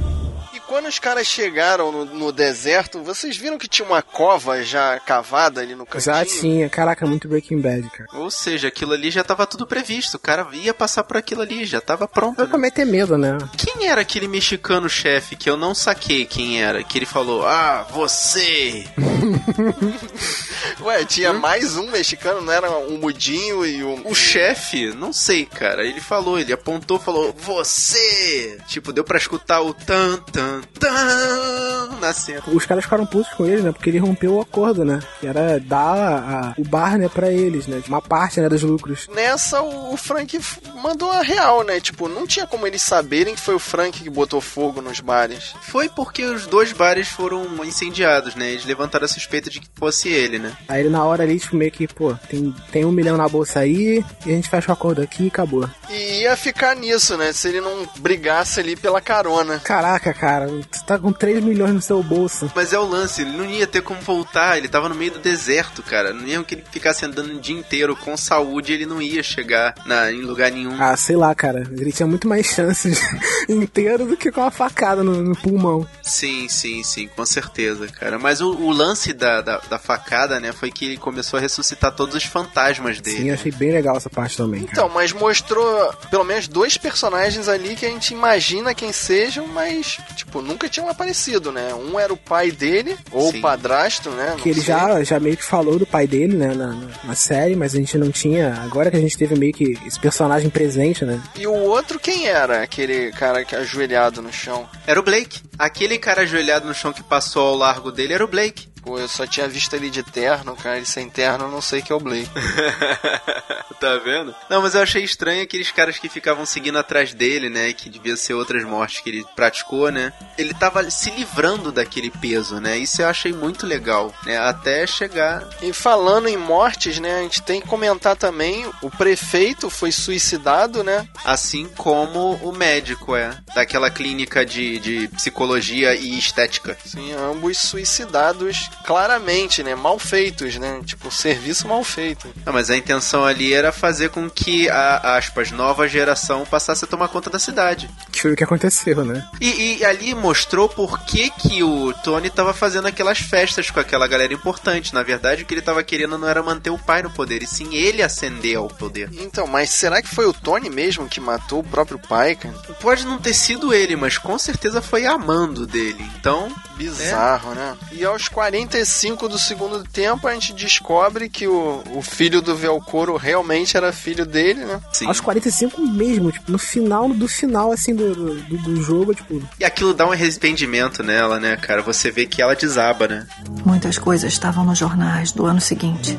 E 0.53 0.61
quando 0.61 0.87
os 0.87 0.99
caras 0.99 1.27
chegaram 1.27 1.91
no, 1.91 2.05
no 2.05 2.33
deserto, 2.33 3.03
vocês 3.03 3.37
viram 3.37 3.59
que 3.59 3.69
tinha 3.69 3.87
uma 3.87 4.03
cova 4.03 4.63
já 4.63 4.99
cavada 5.01 5.61
ali 5.61 5.75
no 5.75 5.85
cantinho? 5.85 6.15
Já 6.15 6.25
tinha, 6.25 6.69
caraca, 6.69 7.07
muito 7.07 7.29
Breaking 7.29 7.61
Bad, 7.61 7.91
cara. 7.91 8.09
Ou 8.15 8.31
seja, 8.31 8.69
aquilo 8.69 8.93
ali 8.93 9.11
já 9.11 9.23
tava 9.25 9.47
tudo 9.47 9.67
previsto. 9.67 10.15
O 10.15 10.21
cara 10.21 10.47
ia 10.53 10.73
passar 10.73 11.05
por 11.05 11.17
aquilo 11.17 11.43
ali, 11.43 11.65
já 11.65 11.81
tava 11.81 12.07
pronto. 12.07 12.37
Vai 12.37 12.47
né? 12.47 12.51
pra 12.51 12.59
meter 12.59 12.87
medo, 12.87 13.19
né? 13.19 13.37
Quem 13.57 13.87
era 13.89 14.01
aquele 14.01 14.29
mexicano 14.29 14.89
chefe 14.89 15.37
que 15.37 15.51
eu 15.51 15.57
não 15.57 15.75
saquei 15.75 16.25
quem 16.25 16.63
era? 16.63 16.83
Que 16.83 16.99
ele 16.99 17.07
falou, 17.07 17.47
ah, 17.47 17.87
você! 17.91 18.87
Ué, 20.85 21.05
tinha 21.05 21.33
mais 21.33 21.77
um 21.77 21.91
mexicano, 21.91 22.41
não 22.43 22.53
era 22.53 22.71
um 22.71 22.99
mudinho 22.99 23.65
e 23.65 23.83
um... 23.83 24.03
O 24.07 24.15
chefe, 24.15 24.89
não 24.95 25.13
sei, 25.13 25.47
cara. 25.47 25.83
Ele 25.85 26.01
falou, 26.01 26.39
ele 26.39 26.53
apontou, 26.53 26.99
falou, 26.99 27.35
você! 27.39 28.59
Tipo, 28.69 28.93
deu 28.93 29.03
pra 29.03 29.17
escutar 29.17 29.63
o 29.63 29.73
tan, 29.73 30.19
tan, 30.31 30.61
tan 30.79 31.89
na 32.01 32.13
cena. 32.13 32.43
Os 32.49 32.67
caras 32.67 32.85
ficaram 32.85 33.07
putos 33.07 33.33
com 33.35 33.47
ele, 33.47 33.63
né? 33.63 33.73
Porque 33.73 33.89
ele 33.89 33.99
rompeu 33.99 34.35
o 34.35 34.41
acordo, 34.41 34.85
né? 34.85 35.01
Que 35.21 35.27
era 35.27 35.59
dar 35.59 35.97
a- 35.97 36.55
o 36.59 36.65
bar, 36.65 36.99
né, 36.99 37.09
pra 37.09 37.31
eles, 37.33 37.67
né? 37.67 37.83
Uma 37.89 38.03
parte, 38.03 38.41
né, 38.41 38.49
dos 38.49 38.63
lucros. 38.63 39.09
Nessa, 39.15 39.63
o 39.63 39.85
o 39.95 39.97
Frank 39.97 40.39
mandou 40.83 41.11
a 41.13 41.23
real, 41.23 41.63
né? 41.63 41.79
Tipo, 41.81 42.09
não 42.09 42.27
tinha 42.27 42.47
como 42.49 42.67
eles 42.67 42.83
saberem 42.83 43.35
que 43.35 43.41
foi 43.41 43.55
o 43.55 43.59
Frank 43.61 44.03
que 44.03 44.11
botou 44.11 44.41
fogo 44.41 44.83
nos 44.83 44.99
bares. 44.99 45.55
Foi 45.63 45.89
porque 45.89 46.25
os 46.25 46.47
dois 46.47 46.73
bares 46.73 47.07
foram 47.09 47.47
incendiados, 47.65 48.35
né? 48.35 48.51
Eles 48.51 48.65
levantaram 48.65 49.05
a 49.05 49.09
suspeita 49.09 49.49
de 49.49 49.61
que 49.61 49.69
fosse 49.77 50.09
ele, 50.09 50.39
né? 50.41 50.53
Aí 50.75 50.81
ele 50.81 50.89
na 50.89 51.05
hora 51.05 51.23
ali, 51.23 51.39
tipo, 51.39 51.55
meio 51.55 51.71
que, 51.71 51.87
pô, 51.87 52.17
tem, 52.29 52.53
tem 52.73 52.85
um 52.85 52.91
milhão 52.91 53.17
na 53.17 53.29
bolsa 53.29 53.61
aí, 53.61 54.05
e 54.27 54.33
a 54.33 54.35
gente 54.35 54.51
fecha 54.51 54.73
o 54.73 54.75
acordo 54.75 55.01
aqui 55.01 55.23
e 55.23 55.29
acabou. 55.29 55.71
E 55.89 56.23
ia 56.23 56.37
ficar 56.37 56.75
nisso, 56.75 57.17
né? 57.17 57.33
Se 57.33 57.47
ele 57.47 57.61
não 57.61 57.89
brigasse 57.99 58.59
ali 58.59 58.75
pela 58.75 59.01
carona. 59.01 59.61
Caraca, 59.61 60.13
cara, 60.13 60.49
você 60.49 60.85
tá 60.85 60.99
com 60.99 61.13
3 61.13 61.45
milhões 61.45 61.73
no 61.73 61.81
seu 61.81 62.03
bolso. 62.03 62.51
Mas 62.57 62.73
é 62.73 62.79
o 62.79 62.85
lance, 62.85 63.23
ele 63.23 63.37
não 63.37 63.45
ia 63.45 63.69
ter 63.69 63.83
como 63.83 64.01
voltar, 64.01 64.59
ele 64.59 64.67
tava 64.67 64.89
no 64.89 64.97
meio 64.97 65.13
do 65.13 65.21
deserto, 65.21 65.81
cara. 65.81 66.13
Mesmo 66.13 66.45
que 66.45 66.57
ele 66.57 66.65
ficasse 66.69 67.05
andando 67.05 67.37
o 67.37 67.41
dia 67.41 67.57
inteiro 67.57 67.95
com 67.95 68.17
saúde, 68.17 68.73
ele 68.73 68.85
não 68.85 69.01
ia 69.01 69.23
chegar 69.23 69.77
na, 69.87 70.11
em 70.11 70.23
lugar 70.23 70.51
nenhum. 70.51 70.75
Ah, 70.83 70.97
sei 70.97 71.15
lá, 71.15 71.33
cara. 71.37 71.63
Ele 71.71 71.93
tinha 71.93 72.09
muito 72.09 72.27
mais 72.27 72.47
chances 72.47 73.01
inteiro 73.49 74.07
do 74.07 74.17
que 74.17 74.33
com 74.33 74.43
a 74.43 74.51
facada 74.51 75.05
no, 75.05 75.23
no 75.23 75.37
pulmão. 75.37 75.87
Sim, 76.03 76.49
sim, 76.49 76.83
sim, 76.83 77.07
com 77.07 77.25
certeza, 77.25 77.87
cara. 77.87 78.19
Mas 78.19 78.41
o, 78.41 78.51
o 78.51 78.73
lance 78.73 79.13
da, 79.13 79.41
da, 79.41 79.59
da 79.59 79.79
facada, 79.79 80.41
né, 80.41 80.51
foi 80.51 80.64
que 80.71 80.85
ele 80.87 80.97
começou 80.97 81.39
a 81.39 81.41
ressuscitar 81.41 81.93
todos 81.93 82.15
os 82.15 82.25
fantasmas 82.25 83.01
dele. 83.01 83.17
Sim, 83.19 83.29
eu 83.29 83.35
achei 83.35 83.53
bem 83.53 83.73
legal 83.73 83.97
essa 83.97 84.11
parte 84.11 84.37
também. 84.37 84.61
cara. 84.63 84.73
Então, 84.73 84.89
mas 84.89 85.13
mostrou 85.13 85.93
pelo 86.11 86.25
menos 86.25 86.49
dois 86.49 86.77
personagens 86.77 87.49
ali 87.49 87.75
que 87.77 87.87
a 87.87 87.89
gente 87.91 88.13
imagina 88.15 88.75
quem 88.75 88.93
sejam, 88.93 89.47
mas, 89.47 89.99
tipo, 90.17 90.41
nunca 90.43 90.69
tinham 90.69 90.89
aparecido, 90.89 91.51
né? 91.53 91.75
Um 91.75 91.99
era 91.99 92.13
o 92.13 92.17
pai 92.17 92.51
dele, 92.51 92.97
ou 93.11 93.31
Sim. 93.31 93.39
o 93.39 93.43
padrasto, 93.43 94.11
né? 94.11 94.31
Não 94.31 94.37
Que 94.37 94.49
ele 94.51 94.61
sei. 94.61 94.69
já, 94.75 95.03
já 95.05 95.21
meio 95.21 95.37
que 95.37 95.45
falou 95.45 95.79
do 95.79 95.87
pai 95.87 96.07
dele, 96.07 96.37
né, 96.37 96.49
na, 96.55 96.69
na- 96.69 96.89
na 97.05 97.15
série, 97.15 97.57
mas 97.57 97.75
a 97.75 97.79
gente 97.79 97.97
não 97.99 98.11
tinha. 98.11 98.55
Agora 98.63 98.91
que 98.91 98.97
a 98.97 99.01
gente 99.01 99.17
teve 99.17 99.35
meio 99.39 99.53
que 99.53 99.79
esse 99.87 99.99
personagem 99.99 100.51
presente, 100.51 101.05
né? 101.05 101.21
E 101.37 101.47
o 101.47 101.53
outro 101.55 101.99
quem 101.99 102.27
era? 102.27 102.63
Aquele 102.63 103.11
cara 103.13 103.45
que 103.45 103.55
ajoelhado 103.55 104.23
no 104.23 104.33
chão. 104.33 104.69
Era 104.87 104.99
o 105.01 105.03
Blake. 105.03 105.41
Aquele 105.59 105.99
cara 105.99 106.23
ajoelhado 106.23 106.67
no 106.67 106.75
chão 106.75 106.93
que 106.93 107.03
passou 107.03 107.49
ao 107.49 107.55
largo 107.57 107.91
dele 107.93 108.13
era 108.15 108.25
o 108.25 108.29
Blake. 108.29 108.69
Pô, 108.85 108.99
eu 108.99 109.09
só 109.09 109.27
tinha 109.27 109.49
visto 109.49 109.73
ele 109.75 109.89
de 109.89 110.03
terno, 110.03 110.55
cara. 110.55 110.77
Ele 110.77 110.85
sem 110.85 111.09
terno, 111.09 111.47
eu 111.47 111.51
não 111.51 111.63
sei 111.63 111.81
que 111.81 111.91
é 111.91 111.95
o 111.95 112.01
Blake. 112.01 112.29
tá 113.81 113.97
vendo? 113.97 114.35
Não, 114.51 114.61
mas 114.61 114.75
eu 114.75 114.83
achei 114.83 115.03
estranho 115.03 115.43
aqueles 115.43 115.71
caras 115.71 115.99
que 115.99 116.09
ficavam 116.09 116.45
seguindo 116.45 116.79
atrás 116.79 117.15
dele, 117.15 117.49
né? 117.49 117.73
Que 117.73 117.89
devia 117.89 118.15
ser 118.15 118.35
outras 118.35 118.63
mortes 118.63 119.01
que 119.01 119.09
ele 119.09 119.25
praticou, 119.35 119.91
né? 119.91 120.13
Ele 120.37 120.53
tava 120.53 120.91
se 120.91 121.11
livrando 121.11 121.73
daquele 121.73 122.11
peso, 122.11 122.61
né? 122.61 122.77
Isso 122.77 123.01
eu 123.01 123.09
achei 123.09 123.33
muito 123.33 123.67
legal, 123.67 124.15
né? 124.25 124.37
Até 124.37 124.87
chegar. 124.87 125.49
E 125.63 125.73
falando 125.73 126.29
em 126.29 126.37
mortes, 126.37 126.99
né? 126.99 127.21
A 127.21 127.23
gente 127.23 127.43
tem 127.43 127.63
que 127.63 127.69
comentar 127.69 128.17
também: 128.17 128.67
o 128.83 128.91
prefeito 128.91 129.71
foi 129.71 129.91
suicidado, 129.91 130.85
né? 130.85 131.09
Assim 131.25 131.67
como 131.69 132.35
o 132.37 132.53
médico 132.53 133.17
é. 133.17 133.39
Daquela 133.55 133.91
clínica 133.91 134.45
de, 134.45 134.79
de 134.79 135.09
psicologia 135.09 135.95
e 135.95 136.19
estética. 136.19 136.77
Sim, 136.85 137.13
ambos 137.13 137.59
suicidados 137.59 138.74
claramente, 138.85 139.63
né? 139.63 139.75
Mal 139.75 139.99
feitos, 139.99 140.57
né? 140.57 140.81
Tipo, 140.85 141.11
serviço 141.11 141.69
mal 141.69 141.83
feito. 141.85 142.29
Não, 142.45 142.53
mas 142.53 142.71
a 142.71 142.77
intenção 142.77 143.25
ali 143.25 143.53
era 143.53 143.73
fazer 143.73 144.11
com 144.11 144.29
que 144.29 144.69
a, 144.69 145.17
aspas, 145.17 145.51
nova 145.51 145.89
geração 145.89 146.45
passasse 146.45 146.85
a 146.85 146.89
tomar 146.89 147.09
conta 147.09 147.31
da 147.31 147.39
cidade. 147.39 147.89
Que 148.11 148.21
foi 148.21 148.33
o 148.33 148.37
que 148.37 148.45
aconteceu, 148.45 149.05
né? 149.05 149.27
E, 149.41 149.79
e 149.79 149.85
ali 149.85 150.15
mostrou 150.15 150.69
por 150.69 151.01
que, 151.05 151.31
que 151.31 151.63
o 151.63 151.93
Tony 152.05 152.31
tava 152.31 152.53
fazendo 152.53 152.89
aquelas 152.89 153.19
festas 153.19 153.71
com 153.71 153.81
aquela 153.81 154.07
galera 154.07 154.33
importante. 154.33 154.95
Na 154.95 155.03
verdade, 155.03 155.43
o 155.43 155.47
que 155.47 155.55
ele 155.55 155.63
tava 155.63 155.83
querendo 155.83 156.19
não 156.19 156.29
era 156.29 156.43
manter 156.43 156.71
o 156.71 156.79
pai 156.79 157.03
no 157.03 157.11
poder, 157.11 157.43
e 157.43 157.47
sim 157.47 157.75
ele 157.75 158.03
ascender 158.03 158.57
ao 158.57 158.69
poder. 158.69 159.09
Então, 159.13 159.47
mas 159.47 159.71
será 159.71 160.03
que 160.03 160.15
foi 160.15 160.27
o 160.27 160.33
Tony 160.33 160.71
mesmo 160.71 161.09
que 161.09 161.21
matou 161.21 161.61
o 161.61 161.65
próprio 161.65 161.99
pai, 161.99 162.35
cara? 162.35 162.55
Pode 162.81 163.05
não 163.07 163.19
ter 163.19 163.35
sido 163.35 163.73
ele, 163.73 163.97
mas 163.97 164.19
com 164.19 164.39
certeza 164.39 164.83
foi 164.83 165.07
amando 165.07 165.67
dele. 165.67 166.05
Então, 166.19 166.53
Bizarro, 166.77 167.55
né? 167.55 167.77
E 167.93 168.05
aos 168.05 168.29
45 168.65 169.29
do 169.29 169.39
segundo 169.39 169.85
tempo, 169.85 170.27
a 170.27 170.35
gente 170.35 170.53
descobre 170.53 171.29
que 171.29 171.47
o, 171.47 171.83
o 171.95 172.03
filho 172.03 172.41
do 172.41 172.57
Velcoro 172.57 173.17
realmente 173.17 173.77
era 173.77 173.93
filho 173.93 174.25
dele, 174.25 174.65
né? 174.65 174.81
sim. 174.93 175.07
Aos 175.07 175.21
45 175.21 175.81
mesmo, 175.81 176.33
tipo, 176.33 176.51
no 176.51 176.59
final 176.59 177.09
do 177.09 177.29
final, 177.29 177.73
assim, 177.73 177.95
do, 177.95 178.15
do, 178.15 178.59
do 178.59 178.83
jogo, 178.83 179.15
tipo, 179.15 179.43
E 179.61 179.65
aquilo 179.65 179.93
dá 179.93 180.07
um 180.07 180.13
arrependimento 180.13 181.03
nela, 181.03 181.39
né, 181.39 181.57
cara? 181.57 181.83
Você 181.83 182.11
vê 182.11 182.27
que 182.27 182.41
ela 182.41 182.55
desaba, 182.55 183.07
né? 183.07 183.27
Muitas 183.65 183.99
coisas 183.99 184.33
estavam 184.33 184.65
nos 184.65 184.79
jornais 184.79 185.33
do 185.33 185.45
ano 185.45 185.61
seguinte. 185.61 186.19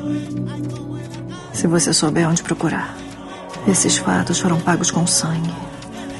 Se 1.52 1.66
você 1.66 1.92
souber 1.92 2.28
onde 2.28 2.42
procurar. 2.42 2.96
Esses 3.66 3.96
fatos 3.96 4.38
foram 4.38 4.60
pagos 4.60 4.92
com 4.92 5.06
sangue. 5.06 5.52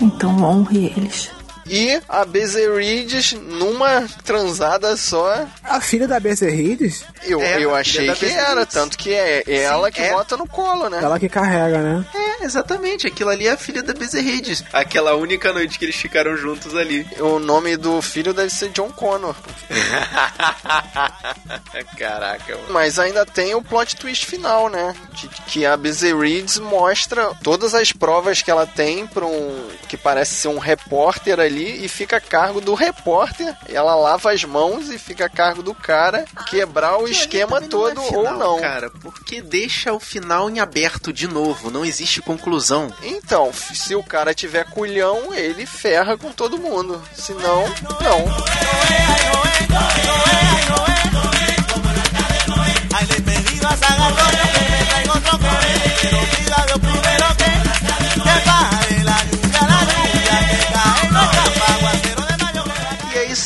Então 0.00 0.42
honre 0.42 0.92
eles. 0.96 1.30
E 1.68 2.00
a 2.08 2.24
Bezerides, 2.24 3.32
numa 3.32 4.06
transada 4.24 4.96
só, 4.96 5.46
a 5.64 5.80
filha 5.80 6.06
da 6.06 6.20
Bezerrides, 6.20 7.04
eu, 7.24 7.40
É, 7.40 7.62
eu 7.62 7.74
achei 7.74 8.06
que 8.06 8.12
Bezerides. 8.20 8.36
era, 8.38 8.66
tanto 8.66 8.96
que 8.96 9.12
é, 9.12 9.42
é 9.46 9.62
ela 9.62 9.90
que 9.90 10.00
é. 10.00 10.12
bota 10.12 10.36
no 10.36 10.46
colo, 10.48 10.88
né? 10.88 11.00
ela 11.02 11.18
que 11.18 11.28
carrega, 11.28 11.78
né? 11.78 12.04
É, 12.14 12.44
exatamente. 12.44 13.06
Aquilo 13.06 13.30
ali 13.30 13.48
é 13.48 13.52
a 13.52 13.56
filha 13.56 13.82
da 13.82 13.92
Bezerrides. 13.92 14.62
Aquela 14.72 15.14
única 15.16 15.52
noite 15.52 15.78
que 15.78 15.84
eles 15.84 15.96
ficaram 15.96 16.36
juntos 16.36 16.74
ali. 16.76 17.06
O 17.18 17.38
nome 17.38 17.76
do 17.76 18.00
filho 18.00 18.32
deve 18.32 18.50
ser 18.50 18.70
John 18.70 18.90
Connor. 18.90 19.34
Caraca, 21.98 22.54
mano. 22.54 22.66
Mas 22.70 22.98
ainda 22.98 23.24
tem 23.24 23.54
o 23.54 23.62
plot 23.62 23.96
twist 23.96 24.26
final, 24.26 24.68
né? 24.68 24.94
De 25.12 25.28
que 25.28 25.66
a 25.66 25.76
Bezerides 25.76 26.58
mostra 26.58 27.32
todas 27.42 27.74
as 27.74 27.92
provas 27.92 28.42
que 28.42 28.50
ela 28.50 28.66
tem 28.66 29.06
para 29.06 29.26
um 29.26 29.68
que 29.88 29.96
parece 29.96 30.34
ser 30.34 30.48
um 30.48 30.58
repórter 30.58 31.40
ali 31.40 31.55
e 31.60 31.88
fica 31.88 32.16
a 32.16 32.20
cargo 32.20 32.60
do 32.60 32.74
repórter. 32.74 33.56
Ela 33.68 33.94
lava 33.94 34.32
as 34.32 34.44
mãos 34.44 34.88
e 34.90 34.98
fica 34.98 35.26
a 35.26 35.28
cargo 35.28 35.62
do 35.62 35.74
cara 35.74 36.24
quebrar 36.48 36.98
o 36.98 37.08
esquema 37.08 37.60
Também 37.60 37.68
não 37.68 37.88
é 37.88 37.94
todo 37.94 38.02
final, 38.02 38.24
ou 38.24 38.38
não. 38.38 38.60
Cara, 38.60 38.90
porque 38.90 39.40
deixa 39.40 39.92
o 39.92 40.00
final 40.00 40.48
em 40.50 40.60
aberto 40.60 41.12
de 41.12 41.26
novo. 41.26 41.70
Não 41.70 41.84
existe 41.84 42.20
conclusão. 42.20 42.92
Então, 43.02 43.52
se 43.52 43.94
o 43.94 44.02
cara 44.02 44.34
tiver 44.34 44.64
culhão, 44.70 45.32
ele 45.34 45.66
ferra 45.66 46.16
com 46.16 46.32
todo 46.32 46.58
mundo. 46.58 47.02
Se 47.14 47.32
não, 47.32 47.64
não. 48.02 48.46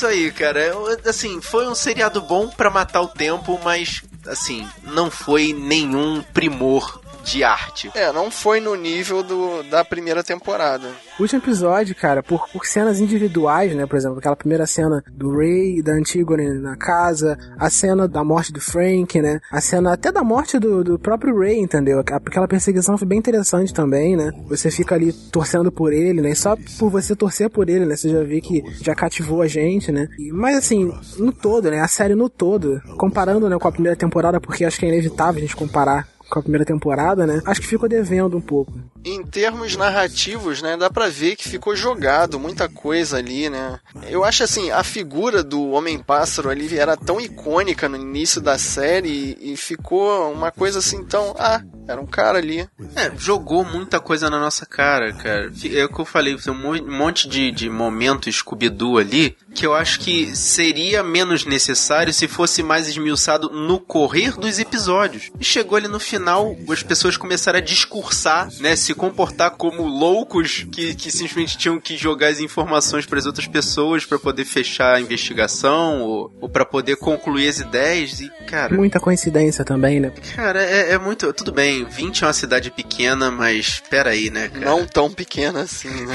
Isso 0.01 0.07
aí, 0.07 0.33
cara. 0.33 0.73
Assim, 1.05 1.43
foi 1.43 1.69
um 1.69 1.75
seriado 1.75 2.23
bom 2.23 2.49
pra 2.49 2.71
matar 2.71 3.03
o 3.03 3.09
tempo, 3.09 3.61
mas, 3.63 4.03
assim, 4.27 4.67
não 4.83 5.11
foi 5.11 5.53
nenhum 5.53 6.23
primor 6.33 7.00
de 7.25 7.45
arte. 7.45 7.91
É, 7.95 8.13
não 8.13 8.31
foi 8.31 8.61
no 8.61 8.75
nível 8.75 9.23
do, 9.23 9.63
da 9.65 9.85
primeira 9.85 10.23
temporada. 10.25 10.89
O 11.19 11.23
último 11.23 11.41
episódio, 11.41 11.95
cara, 11.95 12.23
por, 12.23 12.49
por 12.49 12.65
cenas 12.67 12.99
individuais, 13.01 13.75
né? 13.75 13.87
Por 13.87 13.97
exemplo, 13.97 14.19
aquela 14.19 14.37
primeira 14.37 14.67
cena 14.67 15.03
do 15.13 15.37
Ray 15.37 15.79
e 15.79 15.83
da 15.83 15.93
Antigone 15.93 16.49
na 16.61 16.77
casa, 16.77 17.39
a 17.59 17.69
cena 17.71 18.09
da 18.09 18.25
morte 18.25 18.53
do 18.53 18.61
Frank, 18.61 19.21
né? 19.21 19.41
A 19.51 19.61
cena 19.61 19.93
até 19.93 20.11
da 20.11 20.23
morte 20.25 20.59
do, 20.59 20.83
do 20.83 20.99
próprio 20.99 21.39
Ray, 21.39 21.59
entendeu? 21.59 22.01
Aquela 22.01 22.49
perseguição 22.49 22.97
foi 22.97 23.07
bem 23.07 23.19
interessante 23.19 23.73
também, 23.75 24.17
né? 24.17 24.33
Você 24.49 24.71
fica 24.71 24.95
ali 24.95 25.13
torcendo 25.13 25.71
por 25.71 25.93
ele, 25.93 26.21
né? 26.21 26.31
E 26.31 26.37
só 26.37 26.57
por 26.79 26.91
você 26.91 27.15
torcer 27.15 27.51
por 27.51 27.69
ele, 27.69 27.85
né? 27.85 27.97
Você 27.97 28.09
já 28.09 28.23
vê 28.23 28.41
que 28.41 28.63
já 28.83 28.95
cativou 28.95 29.43
a 29.43 29.47
gente, 29.47 29.93
né? 29.93 30.09
E- 30.19 30.33
Mas 30.33 30.57
assim, 30.57 30.93
no 31.19 31.33
todo, 31.33 31.71
né? 31.71 31.81
A 31.81 31.89
série 31.89 32.15
no 32.15 32.29
todo, 32.29 32.81
comparando 32.97 33.49
né, 33.49 33.59
com 33.59 33.69
a 33.69 33.73
primeira 33.73 33.97
temporada, 33.97 34.41
porque 34.41 34.65
acho 34.65 34.79
que 34.79 34.87
é 34.87 34.89
inevitável 34.89 35.39
a 35.39 35.41
gente 35.41 35.57
comparar 35.57 36.09
com 36.31 36.39
a 36.39 36.43
primeira 36.43 36.65
temporada, 36.65 37.27
né? 37.27 37.43
Acho 37.45 37.61
que 37.61 37.67
ficou 37.67 37.89
devendo 37.89 38.37
um 38.37 38.41
pouco. 38.41 38.73
Em 39.05 39.23
termos 39.25 39.77
narrativos, 39.77 40.63
né, 40.63 40.77
dá 40.77 40.89
pra 40.89 41.09
ver 41.09 41.37
que 41.37 41.49
ficou 41.49 41.75
jogado 41.75 42.39
muita 42.39 42.69
coisa 42.69 43.19
ali, 43.19 43.51
né? 43.51 43.79
Eu 44.09 44.25
acho 44.25 44.45
assim, 44.45 44.71
a 44.71 44.85
figura 44.85 45.43
do 45.43 45.71
Homem-Pássaro 45.71 46.49
ali 46.49 46.79
era 46.79 46.97
tão 46.97 47.21
icônica 47.21 47.89
no 47.89 47.97
início 47.97 48.41
da 48.41 48.59
série 48.59 49.37
e, 49.41 49.53
e 49.53 49.57
ficou 49.57 50.33
uma 50.33 50.51
coisa 50.51 50.79
assim 50.79 51.05
tão, 51.05 51.35
ah, 51.39 51.63
era 51.87 52.01
um 52.01 52.07
cara 52.07 52.39
ali. 52.39 52.69
É, 52.97 53.11
jogou 53.19 53.65
muita 53.65 54.01
coisa 54.01 54.31
na 54.31 54.39
nossa 54.39 54.65
cara, 54.65 55.13
cara. 55.13 55.53
É 55.73 55.85
o 55.85 55.89
que 55.89 56.01
eu 56.01 56.05
falei, 56.05 56.37
tem 56.37 56.53
um 56.53 56.71
um 56.71 56.97
monte 56.97 57.29
de, 57.29 57.51
de 57.51 57.69
momento 57.69 58.31
Scooby-Doo 58.31 58.99
ali 58.99 59.37
que 59.55 59.67
eu 59.67 59.75
acho 59.75 60.01
que 60.01 60.35
seria 60.37 61.03
menos 61.03 61.45
necessário 61.45 62.13
se 62.13 62.29
fosse 62.29 62.63
mais 62.63 62.89
esmiuçado 62.89 63.51
no 63.51 63.81
correr 63.81 64.37
dos 64.39 64.59
episódios. 64.59 65.31
E 65.39 65.45
chegou 65.45 65.77
ali 65.77 65.89
no 65.89 66.01
final, 66.01 66.57
as 66.71 66.83
pessoas 66.83 67.17
começaram 67.17 67.59
a 67.59 67.63
discursar, 67.63 68.49
né, 68.61 68.77
se 68.77 68.95
comportar 68.95 69.53
como 69.53 69.83
loucos 69.83 70.67
que, 70.71 70.95
que 70.95 71.11
simplesmente 71.11 71.59
tinham 71.59 71.81
que 71.81 71.97
jogar 71.97 72.29
as 72.29 72.41
informações 72.41 73.07
para 73.07 73.19
as 73.19 73.27
outras 73.27 73.47
pessoas 73.47 74.05
para 74.05 74.19
poder 74.19 74.45
fechar 74.45 74.97
a 74.97 75.01
investigação 75.01 76.03
ou, 76.03 76.33
ou 76.41 76.49
para 76.49 76.65
poder 76.65 76.97
concluir 76.97 77.49
as 77.49 77.59
ideias 77.59 78.21
e, 78.21 78.31
cara... 78.47 78.75
Muita 78.75 79.01
coincidência 79.01 79.65
também, 79.65 80.01
né? 80.01 80.13
Cara, 80.35 80.63
é, 80.63 80.93
é 80.93 80.99
muito. 80.99 81.33
Tudo 81.33 81.53
bem, 81.53 81.80
20 81.85 82.23
é 82.23 82.27
uma 82.27 82.33
cidade 82.33 82.71
pequena, 82.71 83.31
mas 83.31 83.83
peraí, 83.91 84.31
né, 84.31 84.49
cara? 84.49 84.65
Não 84.65 84.87
tão 84.87 85.11
pequena 85.11 85.63
assim, 85.63 85.89
né? 85.89 86.15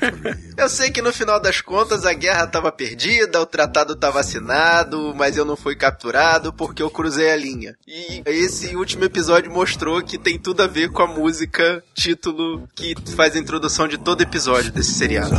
Eu 0.56 0.68
sei 0.68 0.90
que 0.90 1.02
no 1.02 1.12
final 1.12 1.40
das 1.40 1.60
contas 1.60 2.04
a 2.04 2.12
guerra 2.12 2.46
tava 2.46 2.70
perdida, 2.70 3.40
o 3.40 3.46
tratado 3.46 3.96
tava 3.96 4.20
assinado, 4.20 5.14
mas 5.16 5.36
eu 5.36 5.44
não 5.44 5.56
fui 5.56 5.74
capturado 5.74 6.52
porque 6.52 6.82
eu 6.82 6.90
cruzei 6.90 7.30
a 7.30 7.36
linha. 7.36 7.74
E 7.86 8.22
esse 8.26 8.76
último 8.76 9.04
episódio 9.04 9.50
mostrou 9.50 10.02
que 10.02 10.18
tem 10.18 10.38
tudo 10.38 10.62
a 10.62 10.66
ver 10.66 10.90
com 10.90 11.02
a 11.02 11.06
música, 11.06 11.82
título 11.94 12.68
que 12.74 12.94
faz 13.16 13.34
a 13.34 13.38
introdução 13.38 13.88
de 13.88 13.96
todo 13.96 14.20
episódio 14.20 14.70
desse 14.70 14.92
seriado. 14.92 15.30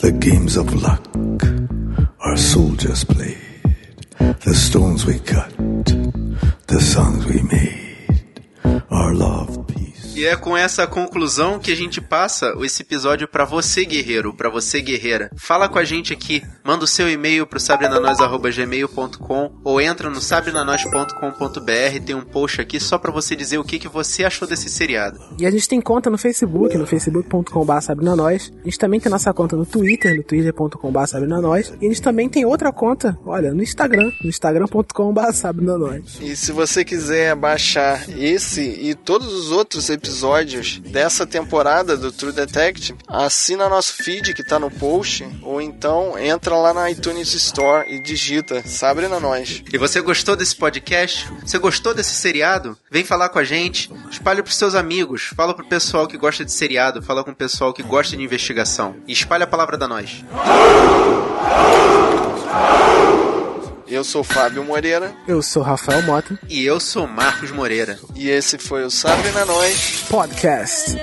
The 0.00 0.10
games 0.10 0.56
of 0.56 0.74
luck 0.74 1.28
our 2.28 2.36
soldiers 2.36 3.04
played, 3.04 3.38
the 4.18 4.54
stones 4.54 5.06
we 5.06 5.18
cut, 5.20 5.50
the 6.68 6.80
songs 6.82 7.24
we 7.24 7.40
made, 7.44 8.44
our 8.90 9.14
love 9.14 9.66
peace. 9.68 9.77
E 10.18 10.26
é 10.26 10.34
com 10.34 10.56
essa 10.56 10.84
conclusão 10.84 11.60
que 11.60 11.70
a 11.70 11.76
gente 11.76 12.00
passa 12.00 12.52
esse 12.62 12.82
episódio 12.82 13.28
pra 13.28 13.44
você, 13.44 13.84
guerreiro, 13.84 14.34
pra 14.34 14.50
você, 14.50 14.80
guerreira. 14.80 15.30
Fala 15.36 15.68
com 15.68 15.78
a 15.78 15.84
gente 15.84 16.12
aqui, 16.12 16.42
manda 16.64 16.82
o 16.82 16.88
seu 16.88 17.08
e-mail 17.08 17.46
pro 17.46 17.60
sabrenanois.gmail.com 17.60 19.52
ou 19.62 19.80
entra 19.80 20.10
no 20.10 20.20
sabrenanois.com.br, 20.20 22.04
tem 22.04 22.16
um 22.16 22.22
post 22.22 22.60
aqui 22.60 22.80
só 22.80 22.98
pra 22.98 23.12
você 23.12 23.36
dizer 23.36 23.58
o 23.58 23.64
que, 23.64 23.78
que 23.78 23.86
você 23.86 24.24
achou 24.24 24.48
desse 24.48 24.68
seriado. 24.68 25.20
E 25.38 25.46
a 25.46 25.52
gente 25.52 25.68
tem 25.68 25.80
conta 25.80 26.10
no 26.10 26.18
Facebook, 26.18 26.76
no 26.76 26.84
facebook.com.br 26.84 27.80
sabrinanois. 27.80 28.52
A 28.60 28.64
gente 28.64 28.78
também 28.80 28.98
tem 28.98 29.12
nossa 29.12 29.32
conta 29.32 29.54
no 29.54 29.64
Twitter, 29.64 30.16
no 30.16 30.24
twitter.com.br 30.24 31.06
sabrinanois. 31.06 31.72
E 31.80 31.86
a 31.86 31.88
gente 31.88 32.02
também 32.02 32.28
tem 32.28 32.44
outra 32.44 32.72
conta, 32.72 33.16
olha, 33.24 33.54
no 33.54 33.62
Instagram, 33.62 34.10
no 34.20 34.28
instagram.com.br 34.28 35.32
sabrinanois. 35.32 36.18
E 36.20 36.34
se 36.34 36.50
você 36.50 36.84
quiser 36.84 37.36
baixar 37.36 38.04
esse 38.18 38.62
e 38.62 38.96
todos 38.96 39.32
os 39.32 39.52
outros 39.52 39.88
episódios 39.88 40.07
dessa 40.80 41.26
temporada 41.26 41.96
do 41.96 42.10
True 42.10 42.32
Detective, 42.32 42.98
assina 43.06 43.68
nosso 43.68 43.94
feed 43.94 44.34
que 44.34 44.42
tá 44.42 44.58
no 44.58 44.70
post, 44.70 45.28
ou 45.42 45.60
então 45.60 46.18
entra 46.18 46.56
lá 46.56 46.72
na 46.74 46.90
iTunes 46.90 47.32
Store 47.34 47.88
e 47.90 48.00
digita 48.00 48.62
Sabrina 48.66 49.20
Nós. 49.20 49.62
E 49.72 49.78
você 49.78 50.00
gostou 50.00 50.36
desse 50.36 50.56
podcast? 50.56 51.28
Você 51.44 51.58
gostou 51.58 51.94
desse 51.94 52.14
seriado? 52.14 52.76
Vem 52.90 53.04
falar 53.04 53.28
com 53.28 53.38
a 53.38 53.44
gente, 53.44 53.90
espalha 54.10 54.42
pros 54.42 54.56
seus 54.56 54.74
amigos, 54.74 55.30
fala 55.34 55.54
pro 55.54 55.66
pessoal 55.66 56.06
que 56.06 56.16
gosta 56.16 56.44
de 56.44 56.52
seriado, 56.52 57.02
fala 57.02 57.22
com 57.22 57.30
o 57.30 57.36
pessoal 57.36 57.72
que 57.72 57.82
gosta 57.82 58.16
de 58.16 58.22
investigação. 58.22 58.96
E 59.06 59.12
espalha 59.12 59.44
a 59.44 59.48
palavra 59.48 59.76
da 59.76 59.86
nós. 59.86 60.24
Eu 63.90 64.04
sou 64.04 64.22
Fábio 64.22 64.62
Moreira. 64.64 65.14
Eu 65.26 65.40
sou 65.42 65.62
Rafael 65.62 66.02
Mota. 66.02 66.38
E 66.48 66.64
eu 66.64 66.78
sou 66.78 67.06
Marcos 67.06 67.50
Moreira. 67.50 67.98
E 68.14 68.28
esse 68.28 68.58
foi 68.58 68.84
o 68.84 68.90
Sabrina 68.90 69.44
Nós 69.46 70.04
Podcast. 70.10 70.94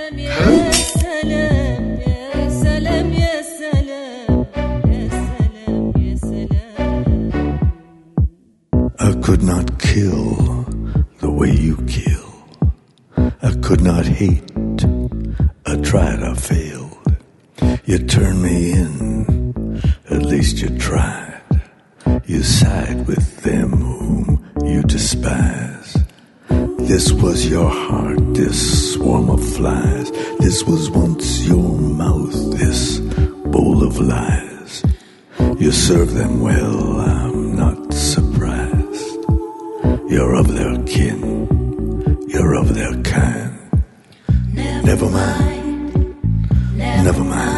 I 9.00 9.14
could 9.22 9.44
not 9.44 9.72
kill 9.80 10.66
the 11.22 11.30
way 11.30 11.52
you 11.52 11.78
kill. 11.88 12.24
I 13.42 13.52
could 13.62 13.84
not 13.84 14.06
hate. 14.06 14.44
I 15.66 15.76
tried, 15.78 16.22
I 16.22 16.36
failed. 16.36 16.96
You 17.86 18.00
turned 18.06 18.44
me 18.44 18.72
in. 18.74 19.54
At 20.10 20.22
least 20.24 20.62
you 20.62 20.70
tried. 20.78 21.25
You 22.28 22.42
side 22.42 23.06
with 23.06 23.44
them 23.44 23.70
whom 23.70 24.52
you 24.64 24.82
despise. 24.82 25.96
This 26.80 27.12
was 27.12 27.48
your 27.48 27.70
heart, 27.70 28.18
this 28.34 28.94
swarm 28.94 29.30
of 29.30 29.44
flies. 29.56 30.10
This 30.40 30.64
was 30.64 30.90
once 30.90 31.46
your 31.46 31.78
mouth, 31.78 32.34
this 32.58 33.00
bowl 33.46 33.84
of 33.86 34.00
lies. 34.00 34.84
You 35.60 35.72
serve 35.72 36.16
them 36.16 36.42
well, 36.42 37.00
I'm 37.00 37.56
not 37.56 37.94
surprised. 37.94 39.18
You're 40.10 40.34
of 40.36 40.48
their 40.48 40.84
kin, 40.86 42.28
you're 42.28 42.56
of 42.56 42.74
their 42.74 43.00
kind. 43.04 43.60
Never 44.84 45.10
mind, 45.10 46.16
never 46.76 47.24
mind. 47.24 47.55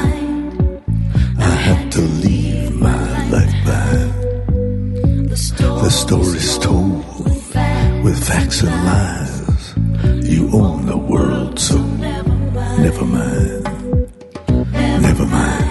The 5.84 5.90
story's 5.90 6.58
told 6.58 7.06
with 8.04 8.18
facts 8.28 8.62
and 8.62 8.76
lies. 8.90 9.74
You 10.30 10.50
own 10.54 10.86
the 10.86 10.98
world, 10.98 11.60
so 11.60 11.78
never 11.78 13.06
mind. 13.06 13.64
Never 15.02 15.26
mind. 15.26 15.64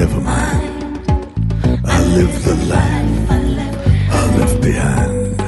Never 0.00 0.20
mind. 0.20 0.74
I 1.84 1.98
live 2.16 2.44
the 2.44 2.56
life 2.74 3.30
I 3.30 4.36
left 4.38 4.60
behind. 4.62 5.40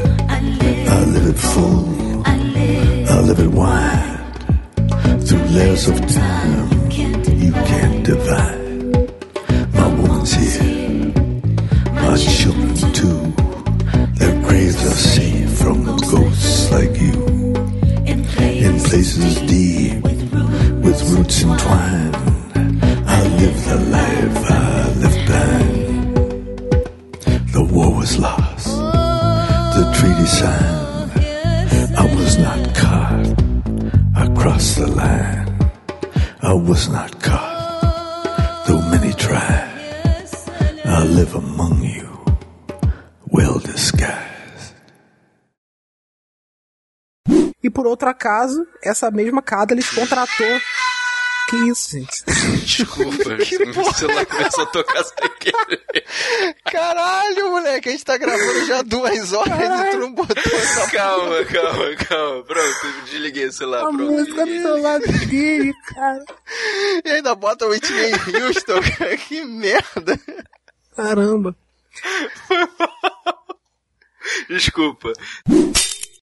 I 0.96 1.04
live 1.14 1.26
it 1.32 1.38
full. 1.38 2.22
I 2.26 3.20
live 3.28 3.40
it 3.40 3.50
wide. 3.50 4.18
Through 5.26 5.44
layers 5.56 5.88
of 5.88 5.98
time 6.08 6.90
you 7.40 7.52
can't 7.52 8.04
divide. 8.04 8.59
Treaty 30.00 30.26
signed. 30.26 31.12
I 32.02 32.04
was 32.16 32.38
not 32.38 32.60
caught. 32.74 33.26
I 34.16 34.24
the 34.80 34.86
line. 34.96 35.48
I 36.40 36.54
was 36.54 36.88
not 36.88 37.20
caught, 37.20 38.64
though 38.66 38.80
many 38.92 39.12
tried. 39.12 39.68
I 40.84 41.04
live 41.04 41.34
among 41.34 41.82
you, 41.82 42.08
well 43.28 43.58
disguised. 43.58 44.74
E 47.62 47.68
por 47.68 47.86
outro 47.86 48.08
acaso, 48.08 48.66
essa 48.82 49.10
mesma 49.10 49.42
Catalyst 49.42 49.94
contratou 49.94 50.60
Que 51.50 51.56
isso, 51.68 51.98
gente? 51.98 52.24
Desculpa, 52.64 53.10
o 53.80 53.94
celular 53.94 54.24
começou 54.24 54.62
a 54.62 54.66
tocar 54.66 55.02
sem 55.02 55.28
querer. 55.40 55.82
Caralho, 56.70 57.50
moleque, 57.50 57.88
a 57.88 57.92
gente 57.92 58.04
tá 58.04 58.16
gravando 58.16 58.66
já 58.66 58.82
duas 58.82 59.32
horas 59.32 59.58
e 59.58 59.90
tu 59.90 59.98
não 59.98 60.12
botou 60.12 60.36
essa 60.36 60.88
Calma, 60.92 61.44
calma, 61.44 61.96
calma. 61.96 62.44
Pronto, 62.44 63.02
desliguei 63.04 63.46
o 63.46 63.52
celular. 63.52 63.80
A 63.80 63.86
pronto. 63.88 64.04
música 64.04 64.46
do 64.46 64.80
lado 64.80 65.26
dele, 65.26 65.74
cara. 65.88 66.24
E 67.04 67.10
ainda 67.10 67.34
bota 67.34 67.66
o 67.66 67.70
Whitney 67.70 68.12
Houston, 68.12 68.80
cara, 68.96 69.16
que 69.16 69.44
merda. 69.44 70.20
Caramba. 70.94 71.56
Desculpa. 74.48 75.12